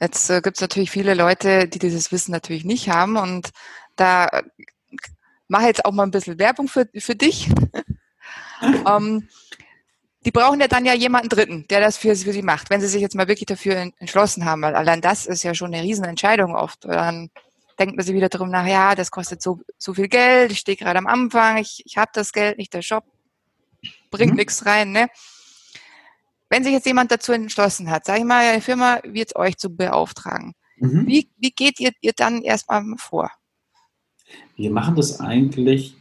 Jetzt 0.00 0.30
äh, 0.30 0.40
gibt 0.40 0.56
es 0.56 0.60
natürlich 0.60 0.90
viele 0.90 1.14
Leute, 1.14 1.66
die 1.68 1.78
dieses 1.78 2.12
Wissen 2.12 2.32
natürlich 2.32 2.64
nicht 2.64 2.90
haben 2.90 3.16
und 3.16 3.50
da 3.96 4.26
äh, 4.26 4.42
mache 5.48 5.66
jetzt 5.66 5.84
auch 5.84 5.92
mal 5.92 6.04
ein 6.04 6.10
bisschen 6.10 6.38
Werbung 6.38 6.68
für, 6.68 6.88
für 6.96 7.14
dich. 7.14 7.48
um, 8.60 8.84
ähm, 8.86 9.28
die 10.24 10.30
brauchen 10.30 10.60
ja 10.60 10.68
dann 10.68 10.86
ja 10.86 10.94
jemanden 10.94 11.28
Dritten, 11.28 11.66
der 11.68 11.80
das 11.80 11.98
für, 11.98 12.16
für 12.16 12.32
sie 12.32 12.42
macht, 12.42 12.70
wenn 12.70 12.80
sie 12.80 12.86
sich 12.86 13.02
jetzt 13.02 13.14
mal 13.14 13.28
wirklich 13.28 13.46
dafür 13.46 13.90
entschlossen 13.98 14.46
haben, 14.46 14.62
weil 14.62 14.74
allein 14.74 15.02
das 15.02 15.26
ist 15.26 15.42
ja 15.42 15.54
schon 15.54 15.74
eine 15.74 15.82
Riesenentscheidung 15.82 16.54
oft. 16.54 16.84
Dann 16.84 17.30
denkt 17.78 17.96
man 17.96 18.04
sich 18.04 18.14
wieder 18.14 18.28
darum 18.28 18.50
nach, 18.50 18.66
ja, 18.66 18.94
das 18.94 19.10
kostet 19.10 19.42
so, 19.42 19.60
so 19.78 19.94
viel 19.94 20.08
Geld, 20.08 20.52
ich 20.52 20.58
stehe 20.58 20.76
gerade 20.76 20.98
am 20.98 21.06
Anfang, 21.06 21.58
ich, 21.58 21.82
ich 21.84 21.96
habe 21.96 22.10
das 22.14 22.32
Geld 22.32 22.58
nicht, 22.58 22.72
der 22.74 22.82
Shop 22.82 23.04
bringt 24.10 24.32
mhm. 24.32 24.38
nichts 24.38 24.64
rein. 24.66 24.92
Ne? 24.92 25.08
Wenn 26.48 26.64
sich 26.64 26.72
jetzt 26.72 26.86
jemand 26.86 27.10
dazu 27.10 27.32
entschlossen 27.32 27.90
hat, 27.90 28.04
sage 28.04 28.20
ich 28.20 28.24
mal, 28.24 28.46
eine 28.46 28.60
Firma 28.60 29.00
wird 29.04 29.36
euch 29.36 29.56
zu 29.56 29.74
beauftragen, 29.74 30.54
mhm. 30.76 31.06
wie, 31.06 31.30
wie 31.38 31.50
geht 31.50 31.80
ihr, 31.80 31.92
ihr 32.00 32.12
dann 32.14 32.42
erstmal 32.42 32.82
vor? 32.96 33.30
Wir 34.56 34.70
machen 34.70 34.96
das 34.96 35.20
eigentlich, 35.20 35.94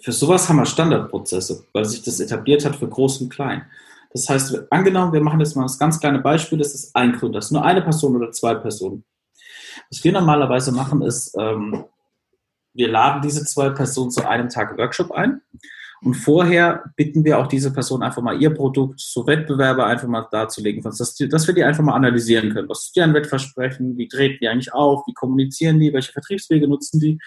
für 0.00 0.12
sowas 0.12 0.48
haben 0.48 0.56
wir 0.56 0.66
Standardprozesse, 0.66 1.64
weil 1.72 1.84
sich 1.84 2.02
das 2.02 2.20
etabliert 2.20 2.64
hat 2.64 2.76
für 2.76 2.88
Groß 2.88 3.20
und 3.22 3.30
Klein. 3.30 3.64
Das 4.12 4.28
heißt, 4.28 4.70
angenommen, 4.70 5.12
wir 5.12 5.20
machen 5.20 5.40
jetzt 5.40 5.56
mal 5.56 5.62
das 5.62 5.78
ganz 5.78 5.98
kleine 5.98 6.20
Beispiel, 6.20 6.58
das 6.58 6.74
ist 6.74 6.94
ein 6.94 7.12
Gründer, 7.12 7.38
das 7.38 7.46
ist 7.46 7.50
nur 7.52 7.64
eine 7.64 7.82
Person 7.82 8.14
oder 8.16 8.30
zwei 8.30 8.54
Personen. 8.54 9.04
Was 9.90 10.02
wir 10.04 10.12
normalerweise 10.12 10.72
machen, 10.72 11.02
ist, 11.02 11.34
ähm, 11.38 11.84
wir 12.74 12.88
laden 12.88 13.22
diese 13.22 13.44
zwei 13.44 13.70
Personen 13.70 14.10
zu 14.10 14.28
einem 14.28 14.48
Tag 14.48 14.76
Workshop 14.76 15.12
ein. 15.12 15.40
Und 16.02 16.14
vorher 16.14 16.84
bitten 16.96 17.24
wir 17.24 17.38
auch 17.38 17.46
diese 17.46 17.72
Person 17.72 18.02
einfach 18.02 18.20
mal 18.20 18.40
ihr 18.40 18.50
Produkt, 18.50 19.00
so 19.00 19.26
Wettbewerbe 19.26 19.86
einfach 19.86 20.06
mal 20.06 20.28
darzulegen, 20.30 20.82
dass, 20.82 20.98
dass 20.98 21.46
wir 21.46 21.54
die 21.54 21.64
einfach 21.64 21.82
mal 21.82 21.94
analysieren 21.94 22.52
können. 22.52 22.68
Was 22.68 22.86
ist 22.86 22.96
deren 22.96 23.14
Wettversprechen? 23.14 23.96
Wie 23.96 24.08
treten 24.08 24.38
die 24.42 24.48
eigentlich 24.48 24.74
auf? 24.74 25.06
Wie 25.06 25.14
kommunizieren 25.14 25.80
die? 25.80 25.94
Welche 25.94 26.12
Vertriebswege 26.12 26.68
nutzen 26.68 27.00
die? 27.00 27.18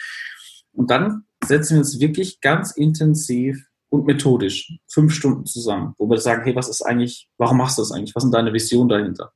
Und 0.74 0.92
dann 0.92 1.24
setzen 1.44 1.74
wir 1.74 1.80
uns 1.80 2.00
wirklich 2.00 2.40
ganz 2.40 2.72
intensiv 2.72 3.66
und 3.90 4.06
methodisch 4.06 4.78
fünf 4.88 5.14
Stunden 5.14 5.46
zusammen, 5.46 5.96
wo 5.98 6.08
wir 6.10 6.20
sagen, 6.20 6.44
hey, 6.44 6.56
was 6.56 6.70
ist 6.70 6.84
eigentlich, 6.84 7.30
warum 7.38 7.58
machst 7.58 7.78
du 7.78 7.82
das 7.82 7.92
eigentlich? 7.92 8.16
Was 8.16 8.24
sind 8.24 8.34
deine 8.34 8.54
Visionen 8.54 8.90
dahinter? 8.90 9.32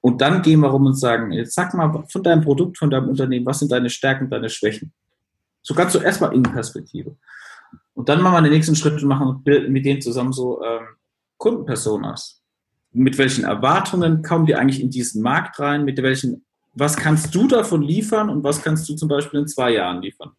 Und 0.00 0.20
dann 0.20 0.42
gehen 0.42 0.60
wir 0.60 0.68
rum 0.68 0.86
und 0.86 0.94
sagen, 0.94 1.32
jetzt 1.32 1.54
sag 1.54 1.74
mal 1.74 2.04
von 2.08 2.22
deinem 2.22 2.42
Produkt, 2.42 2.78
von 2.78 2.90
deinem 2.90 3.08
Unternehmen, 3.08 3.46
was 3.46 3.58
sind 3.58 3.72
deine 3.72 3.90
Stärken, 3.90 4.30
deine 4.30 4.48
Schwächen? 4.48 4.92
So 5.62 5.74
ganz 5.74 5.92
so 5.92 6.00
erstmal 6.00 6.32
Innenperspektive. 6.32 7.16
Und 7.94 8.08
dann 8.08 8.22
machen 8.22 8.34
wir 8.34 8.42
den 8.42 8.52
nächsten 8.52 8.76
Schritt 8.76 9.02
und 9.02 9.08
machen 9.08 9.42
mit 9.44 9.84
denen 9.84 10.00
zusammen 10.00 10.32
so 10.32 10.62
ähm, 10.62 10.86
Kundenpersonas. 11.38 12.42
Mit 12.92 13.18
welchen 13.18 13.44
Erwartungen 13.44 14.22
kommen 14.22 14.46
die 14.46 14.54
eigentlich 14.54 14.80
in 14.80 14.90
diesen 14.90 15.22
Markt 15.22 15.58
rein? 15.58 15.84
Mit 15.84 16.00
welchen, 16.02 16.44
was 16.74 16.96
kannst 16.96 17.34
du 17.34 17.48
davon 17.48 17.82
liefern 17.82 18.30
und 18.30 18.44
was 18.44 18.62
kannst 18.62 18.88
du 18.88 18.94
zum 18.94 19.08
Beispiel 19.08 19.40
in 19.40 19.48
zwei 19.48 19.72
Jahren 19.72 20.02
liefern? 20.02 20.32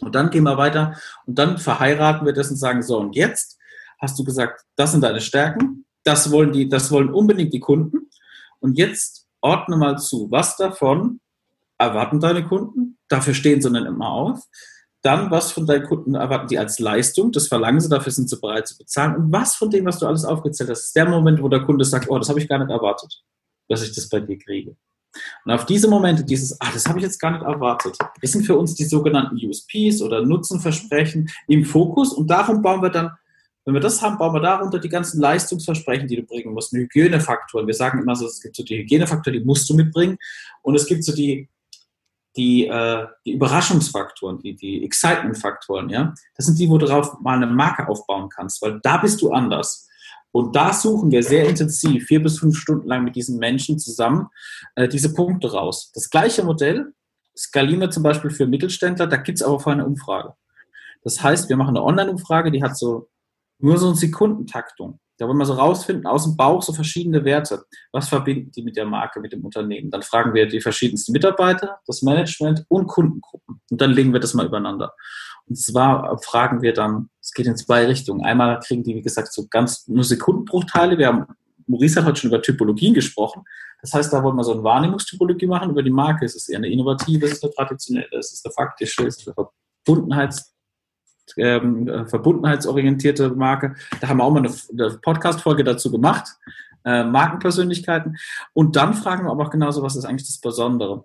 Und 0.00 0.14
dann 0.14 0.30
gehen 0.30 0.44
wir 0.44 0.58
weiter 0.58 0.96
und 1.24 1.38
dann 1.38 1.58
verheiraten 1.58 2.26
wir 2.26 2.32
das 2.32 2.50
und 2.50 2.56
sagen, 2.56 2.82
so, 2.82 2.98
und 2.98 3.16
jetzt 3.16 3.58
hast 3.98 4.18
du 4.18 4.24
gesagt, 4.24 4.64
das 4.76 4.92
sind 4.92 5.02
deine 5.02 5.20
Stärken, 5.20 5.86
das 6.04 6.30
wollen 6.30 6.52
die, 6.52 6.68
das 6.68 6.90
wollen 6.90 7.10
unbedingt 7.10 7.52
die 7.52 7.60
Kunden. 7.60 8.10
Und 8.60 8.78
jetzt 8.78 9.26
ordne 9.40 9.76
mal 9.76 9.98
zu, 9.98 10.30
was 10.30 10.56
davon 10.56 11.20
erwarten 11.78 12.20
deine 12.20 12.44
Kunden? 12.46 12.98
Dafür 13.08 13.34
stehen 13.34 13.60
sie 13.60 13.70
dann 13.70 13.86
immer 13.86 14.10
auf. 14.10 14.40
Dann, 15.02 15.30
was 15.30 15.52
von 15.52 15.66
deinen 15.66 15.86
Kunden 15.86 16.14
erwarten 16.14 16.48
die 16.48 16.58
als 16.58 16.78
Leistung? 16.78 17.30
Das 17.30 17.48
verlangen 17.48 17.80
sie, 17.80 17.88
dafür 17.88 18.12
sind 18.12 18.28
sie 18.28 18.40
bereit 18.40 18.66
zu 18.66 18.76
bezahlen. 18.76 19.14
Und 19.16 19.32
was 19.32 19.54
von 19.54 19.70
dem, 19.70 19.84
was 19.84 19.98
du 19.98 20.06
alles 20.06 20.24
aufgezählt 20.24 20.70
hast, 20.70 20.86
ist 20.86 20.96
der 20.96 21.08
Moment, 21.08 21.40
wo 21.40 21.48
der 21.48 21.60
Kunde 21.60 21.84
sagt, 21.84 22.10
oh, 22.10 22.18
das 22.18 22.28
habe 22.28 22.40
ich 22.40 22.48
gar 22.48 22.58
nicht 22.58 22.70
erwartet, 22.70 23.22
dass 23.68 23.82
ich 23.82 23.94
das 23.94 24.08
bei 24.08 24.20
dir 24.20 24.38
kriege. 24.38 24.76
Und 25.44 25.52
auf 25.52 25.64
diese 25.64 25.88
Momente, 25.88 26.24
dieses, 26.24 26.60
ah, 26.60 26.70
das 26.72 26.86
habe 26.86 26.98
ich 26.98 27.04
jetzt 27.04 27.20
gar 27.20 27.30
nicht 27.30 27.42
erwartet, 27.42 27.96
das 28.20 28.32
sind 28.32 28.44
für 28.44 28.56
uns 28.56 28.74
die 28.74 28.84
sogenannten 28.84 29.36
USPs 29.36 30.02
oder 30.02 30.22
Nutzenversprechen 30.22 31.30
im 31.46 31.64
Fokus 31.64 32.12
und 32.12 32.28
darum 32.28 32.60
bauen 32.60 32.82
wir 32.82 32.90
dann 32.90 33.12
wenn 33.66 33.74
wir 33.74 33.80
das 33.80 34.00
haben, 34.00 34.16
bauen 34.16 34.32
wir 34.32 34.40
darunter 34.40 34.78
die 34.78 34.88
ganzen 34.88 35.20
Leistungsversprechen, 35.20 36.06
die 36.06 36.14
du 36.14 36.22
bringen 36.22 36.54
musst, 36.54 36.72
die 36.72 36.78
Hygienefaktoren. 36.78 37.66
Wir 37.66 37.74
sagen 37.74 38.00
immer 38.00 38.14
so, 38.14 38.26
es 38.26 38.40
gibt 38.40 38.54
so 38.54 38.62
die 38.62 38.78
Hygienefaktoren, 38.78 39.40
die 39.40 39.44
musst 39.44 39.68
du 39.68 39.74
mitbringen. 39.74 40.16
Und 40.62 40.76
es 40.76 40.86
gibt 40.86 41.02
so 41.02 41.12
die, 41.12 41.48
die, 42.36 42.68
äh, 42.68 43.06
die 43.24 43.32
Überraschungsfaktoren, 43.32 44.38
die, 44.38 44.54
die 44.54 44.84
Excitement-Faktoren, 44.84 45.88
ja. 45.88 46.14
Das 46.36 46.46
sind 46.46 46.60
die, 46.60 46.70
wo 46.70 46.78
du 46.78 46.86
darauf 46.86 47.18
mal 47.20 47.34
eine 47.34 47.48
Marke 47.48 47.88
aufbauen 47.88 48.28
kannst, 48.28 48.62
weil 48.62 48.78
da 48.84 48.98
bist 48.98 49.20
du 49.20 49.32
anders. 49.32 49.88
Und 50.30 50.54
da 50.54 50.72
suchen 50.72 51.10
wir 51.10 51.24
sehr 51.24 51.48
intensiv, 51.48 52.04
vier 52.04 52.22
bis 52.22 52.38
fünf 52.38 52.56
Stunden 52.56 52.86
lang 52.86 53.02
mit 53.02 53.16
diesen 53.16 53.38
Menschen 53.38 53.80
zusammen, 53.80 54.28
äh, 54.76 54.86
diese 54.86 55.12
Punkte 55.12 55.50
raus. 55.50 55.90
Das 55.92 56.08
gleiche 56.08 56.44
Modell 56.44 56.92
skalieren 57.36 57.80
wir 57.80 57.90
zum 57.90 58.04
Beispiel 58.04 58.30
für 58.30 58.46
Mittelständler, 58.46 59.08
da 59.08 59.16
gibt 59.16 59.38
es 59.38 59.42
aber 59.42 59.58
vorher 59.58 59.82
eine 59.82 59.90
Umfrage. 59.90 60.34
Das 61.02 61.20
heißt, 61.20 61.48
wir 61.48 61.56
machen 61.56 61.76
eine 61.76 61.82
Online-Umfrage, 61.82 62.52
die 62.52 62.62
hat 62.62 62.76
so 62.76 63.08
nur 63.58 63.78
so 63.78 63.86
eine 63.86 63.96
Sekundentaktung. 63.96 65.00
Da 65.18 65.26
wollen 65.26 65.38
wir 65.38 65.46
so 65.46 65.54
rausfinden, 65.54 66.06
aus 66.06 66.24
dem 66.24 66.36
Bauch 66.36 66.62
so 66.62 66.74
verschiedene 66.74 67.24
Werte. 67.24 67.64
Was 67.90 68.08
verbinden 68.08 68.50
die 68.50 68.62
mit 68.62 68.76
der 68.76 68.84
Marke, 68.84 69.20
mit 69.20 69.32
dem 69.32 69.44
Unternehmen? 69.44 69.90
Dann 69.90 70.02
fragen 70.02 70.34
wir 70.34 70.46
die 70.46 70.60
verschiedensten 70.60 71.12
Mitarbeiter, 71.12 71.78
das 71.86 72.02
Management 72.02 72.64
und 72.68 72.86
Kundengruppen. 72.86 73.60
Und 73.70 73.80
dann 73.80 73.92
legen 73.92 74.12
wir 74.12 74.20
das 74.20 74.34
mal 74.34 74.46
übereinander. 74.46 74.92
Und 75.46 75.56
zwar 75.56 76.18
fragen 76.18 76.60
wir 76.60 76.74
dann, 76.74 77.08
es 77.22 77.32
geht 77.32 77.46
in 77.46 77.56
zwei 77.56 77.86
Richtungen. 77.86 78.24
Einmal 78.24 78.60
kriegen 78.60 78.82
die, 78.82 78.94
wie 78.94 79.02
gesagt, 79.02 79.32
so 79.32 79.46
ganz 79.48 79.88
nur 79.88 80.04
Sekundenbruchteile. 80.04 80.98
Wir 80.98 81.06
haben, 81.06 81.24
Maurice 81.66 82.00
hat 82.00 82.04
heute 82.04 82.20
schon 82.20 82.30
über 82.30 82.42
Typologien 82.42 82.92
gesprochen. 82.92 83.42
Das 83.80 83.94
heißt, 83.94 84.12
da 84.12 84.22
wollen 84.22 84.36
wir 84.36 84.44
so 84.44 84.52
eine 84.52 84.64
Wahrnehmungstypologie 84.64 85.46
machen. 85.46 85.70
Über 85.70 85.82
die 85.82 85.90
Marke 85.90 86.26
ist 86.26 86.36
es 86.36 86.48
eher 86.48 86.58
eine 86.58 86.68
innovative, 86.68 87.24
ist 87.24 87.38
es 87.38 87.42
eine 87.42 87.52
traditionelle, 87.52 88.18
ist 88.18 88.34
es 88.34 88.44
eine 88.44 88.52
faktische, 88.52 89.04
ist 89.04 89.20
es 89.20 89.28
eine 89.28 89.34
Verbundenheits- 89.86 90.55
ähm, 91.36 91.88
äh, 91.88 92.06
verbundenheitsorientierte 92.06 93.30
Marke. 93.30 93.74
Da 94.00 94.08
haben 94.08 94.18
wir 94.18 94.24
auch 94.24 94.32
mal 94.32 94.44
eine, 94.44 94.54
eine 94.72 94.98
Podcast-Folge 94.98 95.64
dazu 95.64 95.90
gemacht. 95.90 96.28
Äh, 96.84 97.02
Markenpersönlichkeiten. 97.02 98.16
Und 98.52 98.76
dann 98.76 98.94
fragen 98.94 99.24
wir 99.24 99.32
aber 99.32 99.46
auch 99.46 99.50
genauso, 99.50 99.82
was 99.82 99.96
ist 99.96 100.04
eigentlich 100.04 100.28
das 100.28 100.38
Besondere? 100.38 101.04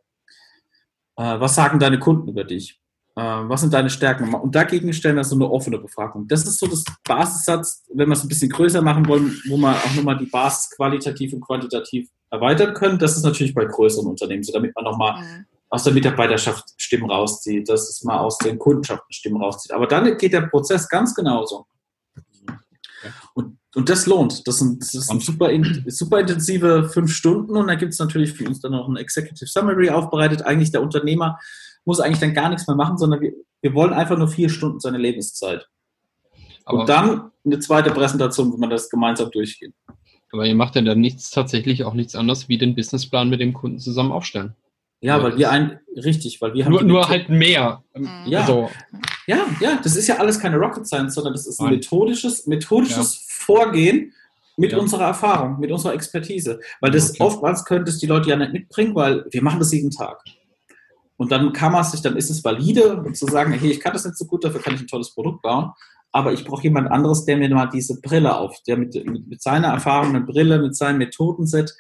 Äh, 1.18 1.40
was 1.40 1.56
sagen 1.56 1.80
deine 1.80 1.98
Kunden 1.98 2.28
über 2.28 2.44
dich? 2.44 2.80
Äh, 3.16 3.22
was 3.22 3.62
sind 3.62 3.74
deine 3.74 3.90
Stärken? 3.90 4.32
Und 4.32 4.54
dagegen 4.54 4.94
stellen 4.94 5.16
wir 5.16 5.24
so 5.24 5.36
eine 5.36 5.50
offene 5.50 5.80
Befragung. 5.80 6.28
Das 6.28 6.46
ist 6.46 6.60
so 6.60 6.68
das 6.68 6.84
Basissatz, 7.04 7.84
wenn 7.94 8.10
wir 8.10 8.14
es 8.14 8.24
ein 8.24 8.28
bisschen 8.28 8.52
größer 8.52 8.84
machen 8.84 9.08
wollen, 9.08 9.36
wo 9.50 9.58
wir 9.58 9.72
auch 9.72 9.96
nochmal 9.96 10.20
die 10.20 10.28
Basis 10.28 10.70
qualitativ 10.70 11.34
und 11.34 11.42
quantitativ 11.42 12.08
erweitern 12.30 12.76
können. 12.76 13.00
Das 13.00 13.18
ist 13.18 13.24
natürlich 13.24 13.56
bei 13.56 13.66
größeren 13.66 14.08
Unternehmen 14.08 14.44
so, 14.44 14.54
damit 14.54 14.76
man 14.76 14.86
nochmal 14.86 15.20
mhm 15.20 15.46
aus 15.72 15.86
der 15.86 15.94
Mitarbeiterschaft 15.94 16.66
Stimmen 16.78 17.10
rauszieht, 17.10 17.70
dass 17.70 17.90
es 17.90 18.04
mal 18.04 18.20
aus 18.20 18.38
den 18.38 18.60
Kundenschaften 18.60 19.12
Stimmen 19.12 19.42
rauszieht. 19.42 19.72
Aber 19.72 19.88
dann 19.88 20.18
geht 20.18 20.34
der 20.34 20.42
Prozess 20.42 20.88
ganz 20.90 21.16
genauso. 21.16 21.66
Und, 23.34 23.58
und 23.74 23.88
das 23.90 24.06
lohnt. 24.06 24.46
Das 24.48 24.60
sind, 24.60 24.82
das 24.82 24.92
sind 24.92 25.24
super, 25.24 25.50
super 25.88 26.20
intensive 26.20 26.90
fünf 26.90 27.14
Stunden 27.14 27.56
und 27.56 27.68
da 27.68 27.76
gibt 27.76 27.94
es 27.94 28.00
natürlich 28.00 28.34
für 28.34 28.46
uns 28.46 28.60
dann 28.60 28.74
noch 28.74 28.88
ein 28.90 28.98
Executive 28.98 29.48
Summary 29.48 29.90
aufbereitet. 29.90 30.42
Eigentlich 30.42 30.72
der 30.72 30.84
Unternehmer 30.84 31.40
muss 31.86 32.02
eigentlich 32.02 32.20
dann 32.20 32.34
gar 32.34 32.50
nichts 32.50 32.68
mehr 32.68 32.76
machen, 32.76 32.98
sondern 32.98 33.22
wir, 33.22 33.32
wir 33.62 33.74
wollen 33.74 33.94
einfach 33.94 34.18
nur 34.18 34.28
vier 34.28 34.50
Stunden 34.50 34.82
seine 34.82 34.98
Lebenszeit. 34.98 35.68
Aber 36.66 36.82
und 36.82 36.90
dann 36.90 37.32
eine 37.46 37.60
zweite 37.60 37.92
Präsentation, 37.92 38.52
wo 38.52 38.58
man 38.58 38.70
das 38.70 38.90
gemeinsam 38.90 39.32
durchgeht. 39.32 39.74
Aber 40.34 40.46
ihr 40.46 40.56
macht 40.56 40.76
ja 40.76 40.82
dann 40.82 41.00
nichts, 41.00 41.32
tatsächlich 41.32 41.86
auch 41.86 41.94
nichts 41.94 42.16
anderes, 42.16 42.50
wie 42.50 42.58
den 42.58 42.76
Businessplan 42.76 43.30
mit 43.30 43.40
dem 43.40 43.54
Kunden 43.54 43.80
zusammen 43.80 44.12
aufstellen. 44.12 44.56
Ja, 45.02 45.22
weil 45.24 45.36
wir 45.38 45.50
ein, 45.50 45.80
richtig, 45.96 46.42
weil 46.42 46.54
wir 46.54 46.64
haben. 46.64 46.72
Nur, 46.74 46.84
nur 46.84 47.10
halt 47.10 47.28
mehr. 47.28 47.84
Mhm. 47.96 48.08
Ja. 48.28 48.46
So. 48.46 48.70
Ja, 49.28 49.46
ja, 49.60 49.80
das 49.84 49.96
ist 49.96 50.08
ja 50.08 50.18
alles 50.18 50.40
keine 50.40 50.58
Rocket 50.58 50.86
Science, 50.88 51.16
sondern 51.16 51.34
das 51.34 51.48
ist 51.48 51.60
ein 51.60 51.66
Nein. 51.66 51.76
methodisches, 51.76 52.46
methodisches 52.48 53.26
Vorgehen 53.30 54.14
mit 54.58 54.72
Ja. 54.74 54.78
unserer 54.78 55.06
Erfahrung, 55.06 55.60
mit 55.60 55.72
unserer 55.72 55.94
Expertise. 55.94 56.60
Weil 56.82 56.92
das 56.92 57.12
Okay. 57.12 57.24
oftmals 57.24 57.66
könnte 57.66 57.90
es 57.90 57.98
die 57.98 58.06
Leute 58.06 58.30
ja 58.30 58.36
nicht 58.36 58.54
mitbringen, 58.54 58.94
weil 58.94 59.26
wir 59.32 59.42
machen 59.42 59.60
das 59.60 59.72
jeden 59.74 59.90
Tag. 59.92 60.22
Und 61.18 61.32
dann 61.32 61.52
kann 61.54 61.72
man 61.72 61.84
sich, 61.84 62.02
dann 62.02 62.16
ist 62.18 62.30
es 62.30 62.44
valide, 62.44 63.04
zu 63.14 63.26
sagen, 63.28 63.54
hey, 63.54 63.72
ich 63.72 63.80
kann 63.80 63.94
das 63.94 64.06
nicht 64.06 64.18
so 64.18 64.26
gut, 64.26 64.44
dafür 64.44 64.62
kann 64.62 64.74
ich 64.76 64.82
ein 64.82 64.88
tolles 64.88 65.14
Produkt 65.14 65.42
bauen. 65.42 65.72
Aber 66.12 66.34
ich 66.34 66.44
brauche 66.44 66.64
jemand 66.64 66.92
anderes, 66.92 67.26
der 67.26 67.38
mir 67.38 67.50
mal 67.54 67.68
diese 67.68 68.02
Brille 68.02 68.36
auf, 68.36 68.58
der 68.68 68.76
mit, 68.78 68.94
mit, 69.06 69.28
mit 69.28 69.42
seiner 69.42 69.70
Erfahrung, 69.70 70.10
eine 70.10 70.22
Brille, 70.22 70.60
mit 70.60 70.76
seinem 70.76 70.98
Methodenset, 70.98 71.74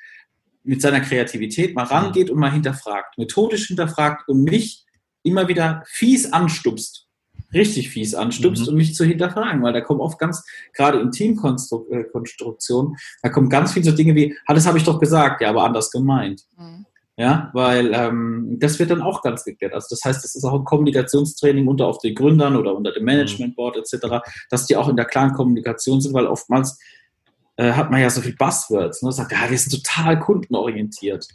mit 0.64 0.82
seiner 0.82 1.02
Kreativität 1.02 1.76
mal 1.76 1.86
rangeht 1.86 2.30
und 2.30 2.40
mal 2.40 2.52
hinterfragt, 2.52 3.18
methodisch 3.18 3.68
hinterfragt 3.68 4.28
und 4.28 4.44
mich 4.44 4.86
immer 5.24 5.48
wieder 5.48 5.84
fies 5.88 6.32
anstupst, 6.32 7.08
richtig 7.54 7.90
fies 7.90 8.16
anstupst, 8.16 8.64
Mhm. 8.64 8.70
um 8.70 8.76
mich 8.76 8.96
zu 8.96 9.06
hinterfragen, 9.06 9.62
weil 9.64 9.74
da 9.74 9.82
kommen 9.82 10.00
oft 10.00 10.20
ganz, 10.20 10.44
gerade 10.74 11.00
in 11.00 11.12
Teamkonstruktion, 11.12 12.96
da 13.22 13.30
kommen 13.30 13.50
ganz 13.50 13.74
viele 13.74 13.86
so 13.86 13.92
Dinge 13.92 14.16
wie, 14.16 14.36
ah, 14.46 14.54
das 14.54 14.66
habe 14.66 14.78
ich 14.78 14.84
doch 14.84 15.00
gesagt, 15.00 15.42
ja, 15.42 15.50
aber 15.50 15.64
anders 15.64 15.92
gemeint. 15.92 16.44
Mhm. 16.58 16.86
Ja, 17.18 17.52
weil 17.54 17.94
ähm, 17.94 18.58
das 18.60 18.80
wird 18.80 18.90
dann 18.90 19.02
auch 19.02 19.22
ganz 19.22 19.44
geklärt. 19.44 19.74
Also 19.74 19.88
das 19.92 20.04
heißt, 20.04 20.24
das 20.24 20.34
ist 20.34 20.44
auch 20.44 20.58
ein 20.58 20.64
Kommunikationstraining 20.64 21.68
unter 21.68 21.86
auf 21.86 22.00
den 22.00 22.16
Gründern 22.16 22.56
oder 22.56 22.74
unter 22.74 22.94
dem 22.94 23.04
Management 23.04 23.56
Board 23.56 23.78
etc., 23.78 24.24
dass 24.50 24.66
die 24.66 24.76
auch 24.76 24.88
in 24.88 24.96
der 24.96 25.06
klaren 25.06 25.34
Kommunikation 25.34 26.02
sind, 26.02 26.14
weil 26.14 26.26
oftmals 26.26 26.80
äh, 27.58 27.72
hat 27.74 27.92
man 27.92 28.02
ja 28.02 28.10
so 28.10 28.22
viel 28.22 28.36
Buzzwords. 28.36 29.02
Ne? 29.02 29.12
Sagt, 29.12 29.32
ja, 29.32 29.50
wir 29.50 29.58
sind 29.58 29.84
total 29.84 30.20
kundenorientiert. 30.20 31.28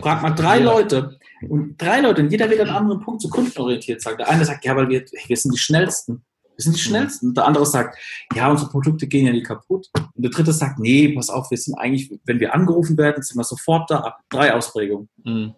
Frag 0.00 0.22
mal 0.22 0.30
drei 0.30 0.58
Ja. 0.60 0.64
Leute 0.64 1.18
und 1.48 1.76
drei 1.80 2.00
Leute 2.00 2.22
und 2.22 2.30
jeder 2.30 2.48
wird 2.48 2.60
an 2.60 2.68
einem 2.68 2.76
anderen 2.76 3.00
Punkt 3.00 3.20
zu 3.22 3.28
kundenorientiert 3.28 4.00
sagt. 4.00 4.20
Der 4.20 4.28
eine 4.28 4.44
sagt, 4.44 4.64
ja, 4.64 4.76
weil 4.76 4.88
wir, 4.88 5.04
wir 5.26 5.36
sind 5.36 5.52
die 5.54 5.58
Schnellsten. 5.58 6.24
Wir 6.56 6.62
sind 6.62 6.76
die 6.76 6.80
Mhm. 6.80 6.84
Schnellsten. 6.84 7.28
Und 7.28 7.36
der 7.36 7.46
andere 7.46 7.66
sagt, 7.66 7.98
ja, 8.34 8.48
unsere 8.50 8.70
Produkte 8.70 9.06
gehen 9.06 9.26
ja 9.26 9.32
nie 9.32 9.42
kaputt. 9.42 9.88
Und 9.94 10.22
der 10.24 10.30
dritte 10.30 10.52
sagt, 10.52 10.78
nee, 10.78 11.08
pass 11.08 11.28
auf, 11.28 11.50
wir 11.50 11.58
sind 11.58 11.74
eigentlich, 11.74 12.12
wenn 12.24 12.38
wir 12.38 12.54
angerufen 12.54 12.96
werden, 12.96 13.22
sind 13.22 13.36
wir 13.36 13.44
sofort 13.44 13.90
da. 13.90 14.16
Drei 14.28 14.54
Ausprägungen. 14.54 15.08
Mhm. 15.24 15.54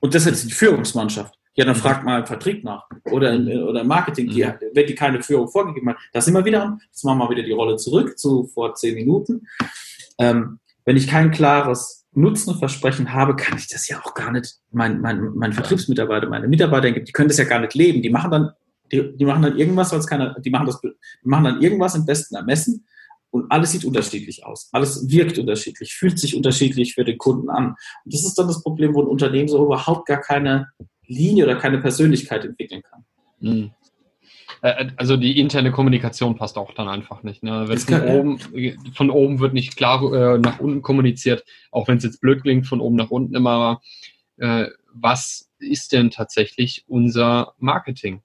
Und 0.00 0.14
das 0.14 0.26
ist 0.26 0.48
die 0.48 0.52
Führungsmannschaft. 0.52 1.34
Ja, 1.56 1.64
dann 1.64 1.76
Mhm. 1.76 1.80
fragt 1.80 2.04
mal 2.04 2.20
im 2.20 2.26
Vertrieb 2.26 2.64
nach. 2.64 2.84
Oder 3.10 3.32
im, 3.32 3.46
oder 3.46 3.82
im 3.82 3.86
Marketing, 3.86 4.28
die, 4.28 4.42
wenn 4.72 4.86
die 4.86 4.94
keine 4.94 5.22
Führung 5.22 5.48
vorgegeben 5.48 5.90
hat. 5.90 5.96
Da 6.12 6.20
sind 6.20 6.34
wir 6.34 6.44
wieder 6.44 6.62
an. 6.64 6.80
Jetzt 6.86 7.04
machen 7.04 7.18
wir 7.18 7.30
wieder 7.30 7.42
die 7.42 7.52
Rolle 7.52 7.76
zurück 7.76 8.18
zu 8.18 8.44
vor 8.52 8.74
zehn 8.74 8.94
Minuten. 8.94 9.46
Ähm, 10.18 10.58
wenn 10.84 10.96
ich 10.96 11.06
kein 11.08 11.30
klares 11.30 12.06
Nutzenversprechen 12.12 13.12
habe, 13.12 13.36
kann 13.36 13.58
ich 13.58 13.68
das 13.68 13.88
ja 13.88 14.00
auch 14.04 14.14
gar 14.14 14.30
nicht, 14.32 14.56
mein, 14.70 15.00
mein, 15.00 15.30
mein 15.34 15.52
Vertriebsmitarbeiter, 15.52 16.28
meine 16.28 16.48
Mitarbeiter, 16.48 16.90
die 16.92 17.12
können 17.12 17.28
das 17.28 17.38
ja 17.38 17.44
gar 17.44 17.60
nicht 17.60 17.74
leben. 17.74 18.02
Die 18.02 18.10
machen 18.10 18.30
dann, 18.30 18.50
die, 18.92 19.16
die 19.16 19.24
machen 19.24 19.42
dann 19.42 19.56
irgendwas, 19.56 19.92
was 19.92 20.06
keiner, 20.06 20.38
die 20.40 20.50
machen 20.50 20.66
das, 20.66 20.80
die 20.80 20.90
machen 21.22 21.44
dann 21.44 21.62
irgendwas 21.62 21.94
im 21.94 22.04
besten 22.04 22.36
Ermessen 22.36 22.86
und 23.30 23.50
alles 23.50 23.72
sieht 23.72 23.84
unterschiedlich 23.84 24.44
aus. 24.46 24.68
Alles 24.70 25.08
wirkt 25.10 25.38
unterschiedlich, 25.38 25.94
fühlt 25.94 26.18
sich 26.20 26.36
unterschiedlich 26.36 26.94
für 26.94 27.04
den 27.04 27.18
Kunden 27.18 27.50
an. 27.50 27.74
Und 28.04 28.14
das 28.14 28.24
ist 28.24 28.34
dann 28.38 28.46
das 28.46 28.62
Problem, 28.62 28.94
wo 28.94 29.02
ein 29.02 29.08
Unternehmen 29.08 29.48
so 29.48 29.64
überhaupt 29.64 30.06
gar 30.06 30.20
keine 30.20 30.68
Linie 31.06 31.44
oder 31.44 31.56
keine 31.56 31.78
Persönlichkeit 31.78 32.44
entwickeln 32.44 32.82
kann. 32.82 33.04
Mhm. 33.40 33.70
Äh, 34.62 34.86
Also 34.96 35.16
die 35.16 35.38
interne 35.38 35.70
Kommunikation 35.70 36.36
passt 36.36 36.56
auch 36.56 36.72
dann 36.74 36.88
einfach 36.88 37.22
nicht. 37.22 37.42
Ne? 37.42 37.66
Von, 37.76 38.02
oben, 38.02 38.38
von 38.94 39.10
oben 39.10 39.40
wird 39.40 39.54
nicht 39.54 39.76
klar 39.76 40.02
äh, 40.12 40.38
nach 40.38 40.60
unten 40.60 40.82
kommuniziert, 40.82 41.44
auch 41.70 41.88
wenn 41.88 41.98
es 41.98 42.04
jetzt 42.04 42.20
blöd 42.20 42.42
klingt, 42.42 42.66
von 42.66 42.80
oben 42.80 42.96
nach 42.96 43.10
unten 43.10 43.34
immer, 43.34 43.80
äh, 44.38 44.66
was 44.92 45.50
ist 45.58 45.92
denn 45.92 46.10
tatsächlich 46.10 46.84
unser 46.88 47.54
Marketing? 47.58 48.20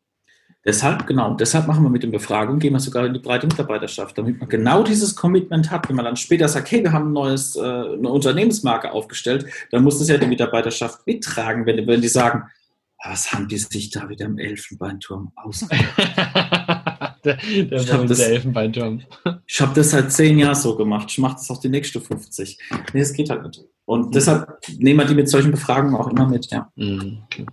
Deshalb, 0.66 1.08
genau, 1.08 1.36
deshalb 1.36 1.68
machen 1.68 1.84
wir 1.84 1.90
mit 1.90 2.04
den 2.04 2.12
Befragungen, 2.12 2.60
gehen 2.60 2.74
wir 2.74 2.82
sogar 2.82 3.06
in 3.06 3.14
die 3.14 3.20
breite 3.20 3.48
Mitarbeiterschaft, 3.48 4.18
damit 4.18 4.40
man 4.40 4.50
genau 4.50 4.84
dieses 4.84 5.16
Commitment 5.16 5.72
hat. 5.72 5.88
Wenn 5.88 5.96
man 5.96 6.04
dann 6.04 6.18
später 6.18 6.50
sagt, 6.50 6.70
hey, 6.70 6.84
wir 6.84 6.92
haben 6.92 7.10
ein 7.10 7.14
neues, 7.14 7.56
äh, 7.56 7.62
eine 7.62 8.10
Unternehmensmarke 8.10 8.92
aufgestellt, 8.92 9.46
dann 9.72 9.84
muss 9.84 10.00
das 10.00 10.10
ja 10.10 10.18
die 10.18 10.28
Mitarbeiterschaft 10.28 11.08
mittragen, 11.08 11.66
wenn, 11.66 11.88
wenn 11.88 12.02
die 12.02 12.10
sagen, 12.10 12.44
was 13.04 13.32
haben 13.32 13.48
die 13.48 13.58
sich 13.58 13.90
da 13.92 14.10
wieder 14.10 14.26
im 14.26 14.38
Elfenbeinturm 14.38 15.32
aus? 15.36 15.66
der 17.24 17.38
der 17.38 17.72
Ich 17.82 17.86
das- 17.86 18.20
Elfenbeinturm. 18.20 19.02
Ich 19.48 19.62
habe 19.62 19.74
das 19.74 19.92
seit 19.92 20.12
zehn 20.12 20.38
Jahren 20.40 20.56
so 20.56 20.76
gemacht. 20.76 21.08
Ich 21.10 21.18
mache 21.18 21.36
das 21.36 21.50
auch 21.50 21.60
die 21.60 21.70
nächste 21.70 22.02
50. 22.02 22.58
Nee, 22.94 23.00
das 23.00 23.14
geht 23.14 23.30
halt 23.30 23.44
nicht. 23.44 23.62
Und 23.86 24.14
deshalb 24.16 24.48
nehmen 24.78 25.00
wir 25.00 25.06
die 25.06 25.16
mit 25.16 25.30
solchen 25.30 25.52
Befragungen 25.52 25.96
auch 25.96 26.08
immer 26.08 26.28
mit, 26.28 26.48
ja. 26.52 26.72
Mhm. 26.76 27.24
Okay. 27.26 27.46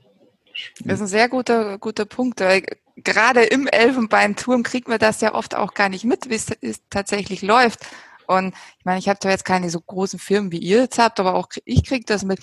Das 0.80 0.94
ist 0.94 1.00
ein 1.02 1.06
sehr 1.06 1.28
guter, 1.28 1.78
guter 1.78 2.04
Punkt. 2.06 2.40
Weil 2.40 2.64
gerade 2.96 3.42
im 3.42 3.66
Elfenbeinturm 3.66 4.62
kriegt 4.62 4.88
man 4.88 4.98
das 4.98 5.20
ja 5.20 5.34
oft 5.34 5.54
auch 5.54 5.74
gar 5.74 5.88
nicht 5.88 6.04
mit, 6.04 6.28
wie 6.28 6.34
es 6.34 6.46
es 6.60 6.80
tatsächlich 6.90 7.42
läuft. 7.42 7.80
Und 8.26 8.54
ich 8.78 8.84
meine, 8.84 8.98
ich 8.98 9.08
habe 9.08 9.18
da 9.22 9.30
jetzt 9.30 9.44
keine 9.44 9.70
so 9.70 9.80
großen 9.80 10.18
Firmen 10.18 10.50
wie 10.50 10.58
ihr 10.58 10.80
jetzt 10.80 10.98
habt, 10.98 11.20
aber 11.20 11.34
auch 11.34 11.48
ich 11.64 11.84
kriege 11.84 12.04
das 12.04 12.24
mit. 12.24 12.40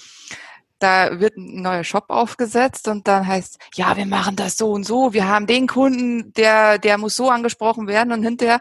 Da 0.84 1.18
wird 1.22 1.38
ein 1.38 1.62
neuer 1.62 1.86
Shop 1.86 2.06
aufgesetzt 2.10 2.90
und 2.90 3.08
dann 3.08 3.26
heißt, 3.26 3.58
ja, 3.76 3.96
wir 3.96 4.06
machen 4.06 4.36
das 4.36 4.58
so 4.58 4.70
und 4.72 4.84
so, 4.84 5.14
wir 5.14 5.30
haben 5.30 5.48
den 5.48 5.66
Kunden, 5.66 6.34
der, 6.34 6.78
der 6.78 6.98
muss 6.98 7.16
so 7.16 7.30
angesprochen 7.30 7.88
werden 7.88 8.12
und 8.12 8.22
hinterher 8.22 8.60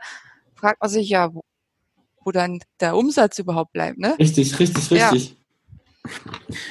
fragt 0.55 0.81
man 0.81 0.89
sich 0.89 1.09
ja, 1.09 1.35
wo, 1.35 1.43
wo 2.23 2.31
dann 2.31 2.61
der 2.79 2.95
Umsatz 2.97 3.41
überhaupt 3.41 3.73
bleibt, 3.73 3.99
ne? 3.99 4.17
Richtig, 4.21 4.57
richtig, 4.61 4.89
Ja. 4.91 5.11
richtig. 5.11 5.37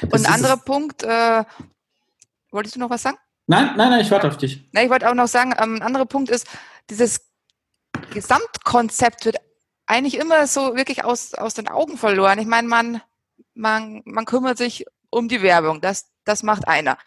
Das 0.00 0.12
Und 0.22 0.26
ein 0.26 0.32
anderer. 0.32 0.56
Punkt, 0.56 1.02
äh, 1.02 1.44
wolltest 2.50 2.76
du 2.76 2.80
noch 2.80 2.88
was 2.88 3.02
sagen? 3.02 3.18
Nein, 3.46 3.72
nein, 3.76 3.90
nein, 3.90 4.00
ich 4.00 4.10
warte 4.10 4.28
auf 4.28 4.38
dich. 4.38 4.66
Na, 4.72 4.82
ich 4.82 4.88
wollte 4.88 5.10
auch 5.10 5.14
noch 5.14 5.28
sagen, 5.28 5.52
ähm, 5.58 5.76
ein 5.76 5.82
anderer 5.82 6.06
Punkt 6.06 6.30
ist, 6.30 6.46
dieses 6.88 7.20
Gesamtkonzept 8.14 9.26
wird 9.26 9.36
eigentlich 9.84 10.18
immer 10.18 10.46
so 10.46 10.76
wirklich 10.76 11.04
aus, 11.04 11.34
aus 11.34 11.52
den 11.52 11.68
Augen 11.68 11.98
verloren. 11.98 12.38
Ich 12.38 12.46
meine, 12.46 12.68
man, 12.68 13.02
man, 13.52 14.00
man 14.06 14.24
kümmert 14.24 14.56
sich 14.56 14.86
um 15.12 15.28
die 15.28 15.42
Werbung, 15.42 15.80
das, 15.80 16.10
das 16.24 16.42
macht 16.42 16.66
einer. 16.66 16.98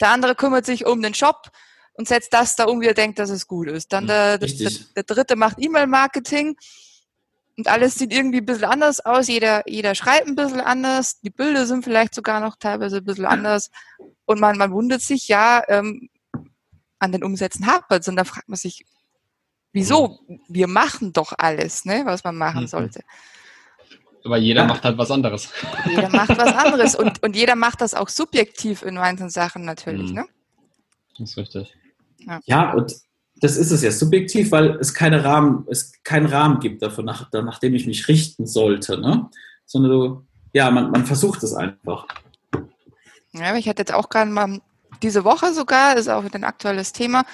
Der 0.00 0.10
andere 0.10 0.34
kümmert 0.34 0.66
sich 0.66 0.86
um 0.86 1.02
den 1.02 1.14
Shop 1.14 1.50
und 1.94 2.06
setzt 2.06 2.32
das 2.32 2.56
da 2.56 2.64
um, 2.64 2.80
wie 2.80 2.86
er 2.86 2.94
denkt, 2.94 3.18
dass 3.18 3.30
es 3.30 3.46
gut 3.46 3.68
ist. 3.68 3.92
Dann 3.92 4.06
der, 4.06 4.38
der, 4.38 4.48
der, 4.48 4.70
der 4.96 5.02
dritte 5.02 5.36
macht 5.36 5.56
E-Mail-Marketing 5.58 6.56
und 7.56 7.68
alles 7.68 7.94
sieht 7.94 8.12
irgendwie 8.12 8.38
ein 8.38 8.46
bisschen 8.46 8.64
anders 8.64 9.00
aus. 9.00 9.28
Jeder, 9.28 9.62
jeder 9.66 9.94
schreibt 9.94 10.26
ein 10.26 10.34
bisschen 10.34 10.60
anders. 10.60 11.20
Die 11.20 11.30
Bilder 11.30 11.66
sind 11.66 11.84
vielleicht 11.84 12.14
sogar 12.14 12.40
noch 12.40 12.56
teilweise 12.56 12.98
ein 12.98 13.04
bisschen 13.04 13.26
anders. 13.26 13.70
Und 14.24 14.40
man, 14.40 14.58
man 14.58 14.72
wundert 14.72 15.02
sich, 15.02 15.28
ja, 15.28 15.62
ähm, 15.68 16.08
an 16.98 17.12
den 17.12 17.22
Umsätzen 17.22 17.66
hapert 17.66 18.06
Und 18.08 18.16
da 18.16 18.24
fragt 18.24 18.48
man 18.48 18.56
sich, 18.56 18.84
wieso? 19.72 20.20
Wir 20.48 20.66
machen 20.66 21.12
doch 21.12 21.32
alles, 21.36 21.84
ne, 21.84 22.02
was 22.04 22.24
man 22.24 22.36
machen 22.36 22.62
Mhm. 22.62 22.68
Aber 24.24 24.38
jeder 24.38 24.62
Ja. 24.62 24.66
macht 24.66 24.84
halt 24.84 24.96
was 24.98 25.10
anderes. 25.10 25.50
Jeder 25.86 26.08
macht 26.08 26.30
was 26.36 26.52
anderes 26.64 26.94
und, 26.96 27.22
und 27.22 27.36
jeder 27.36 27.56
macht 27.56 27.80
das 27.80 27.94
auch 27.94 28.08
subjektiv 28.08 28.82
in 28.82 28.94
manchen 28.94 29.28
Sachen 29.30 29.64
natürlich, 29.64 30.10
Mhm. 30.10 30.16
ne? 30.16 30.26
Das 31.18 31.30
ist 31.30 31.36
richtig. 31.36 31.74
Ja, 32.46 32.72
und 32.72 32.94
das 33.36 33.56
ist 33.56 33.70
es 33.70 33.82
ja 33.82 33.90
subjektiv, 33.90 34.50
weil 34.50 34.76
es 34.80 34.94
keine 34.94 35.22
Rahmen, 35.24 35.66
es 35.70 35.92
keinen 36.02 36.26
Rahmen 36.26 36.58
gibt 36.60 36.82
dafür, 36.82 37.04
nach, 37.04 37.30
nach 37.32 37.58
dem 37.58 37.74
ich 37.74 37.86
mich 37.86 38.08
richten 38.08 38.46
sollte, 38.46 38.98
ne? 38.98 39.28
Sondern 39.66 39.90
du, 39.92 40.26
ja, 40.52 40.70
man, 40.70 40.90
man 40.90 41.04
versucht 41.04 41.42
es 41.42 41.52
einfach. 41.52 42.06
Ja, 43.32 43.48
aber 43.50 43.58
ich 43.58 43.68
hatte 43.68 43.80
jetzt 43.82 43.92
auch 43.92 44.08
gerade 44.08 44.30
mal 44.30 44.60
diese 45.02 45.24
Woche 45.24 45.52
sogar, 45.52 45.96
ist 45.96 46.08
auch 46.08 46.24
ein 46.24 46.44
aktuelles 46.44 46.92
Thema, 46.92 47.24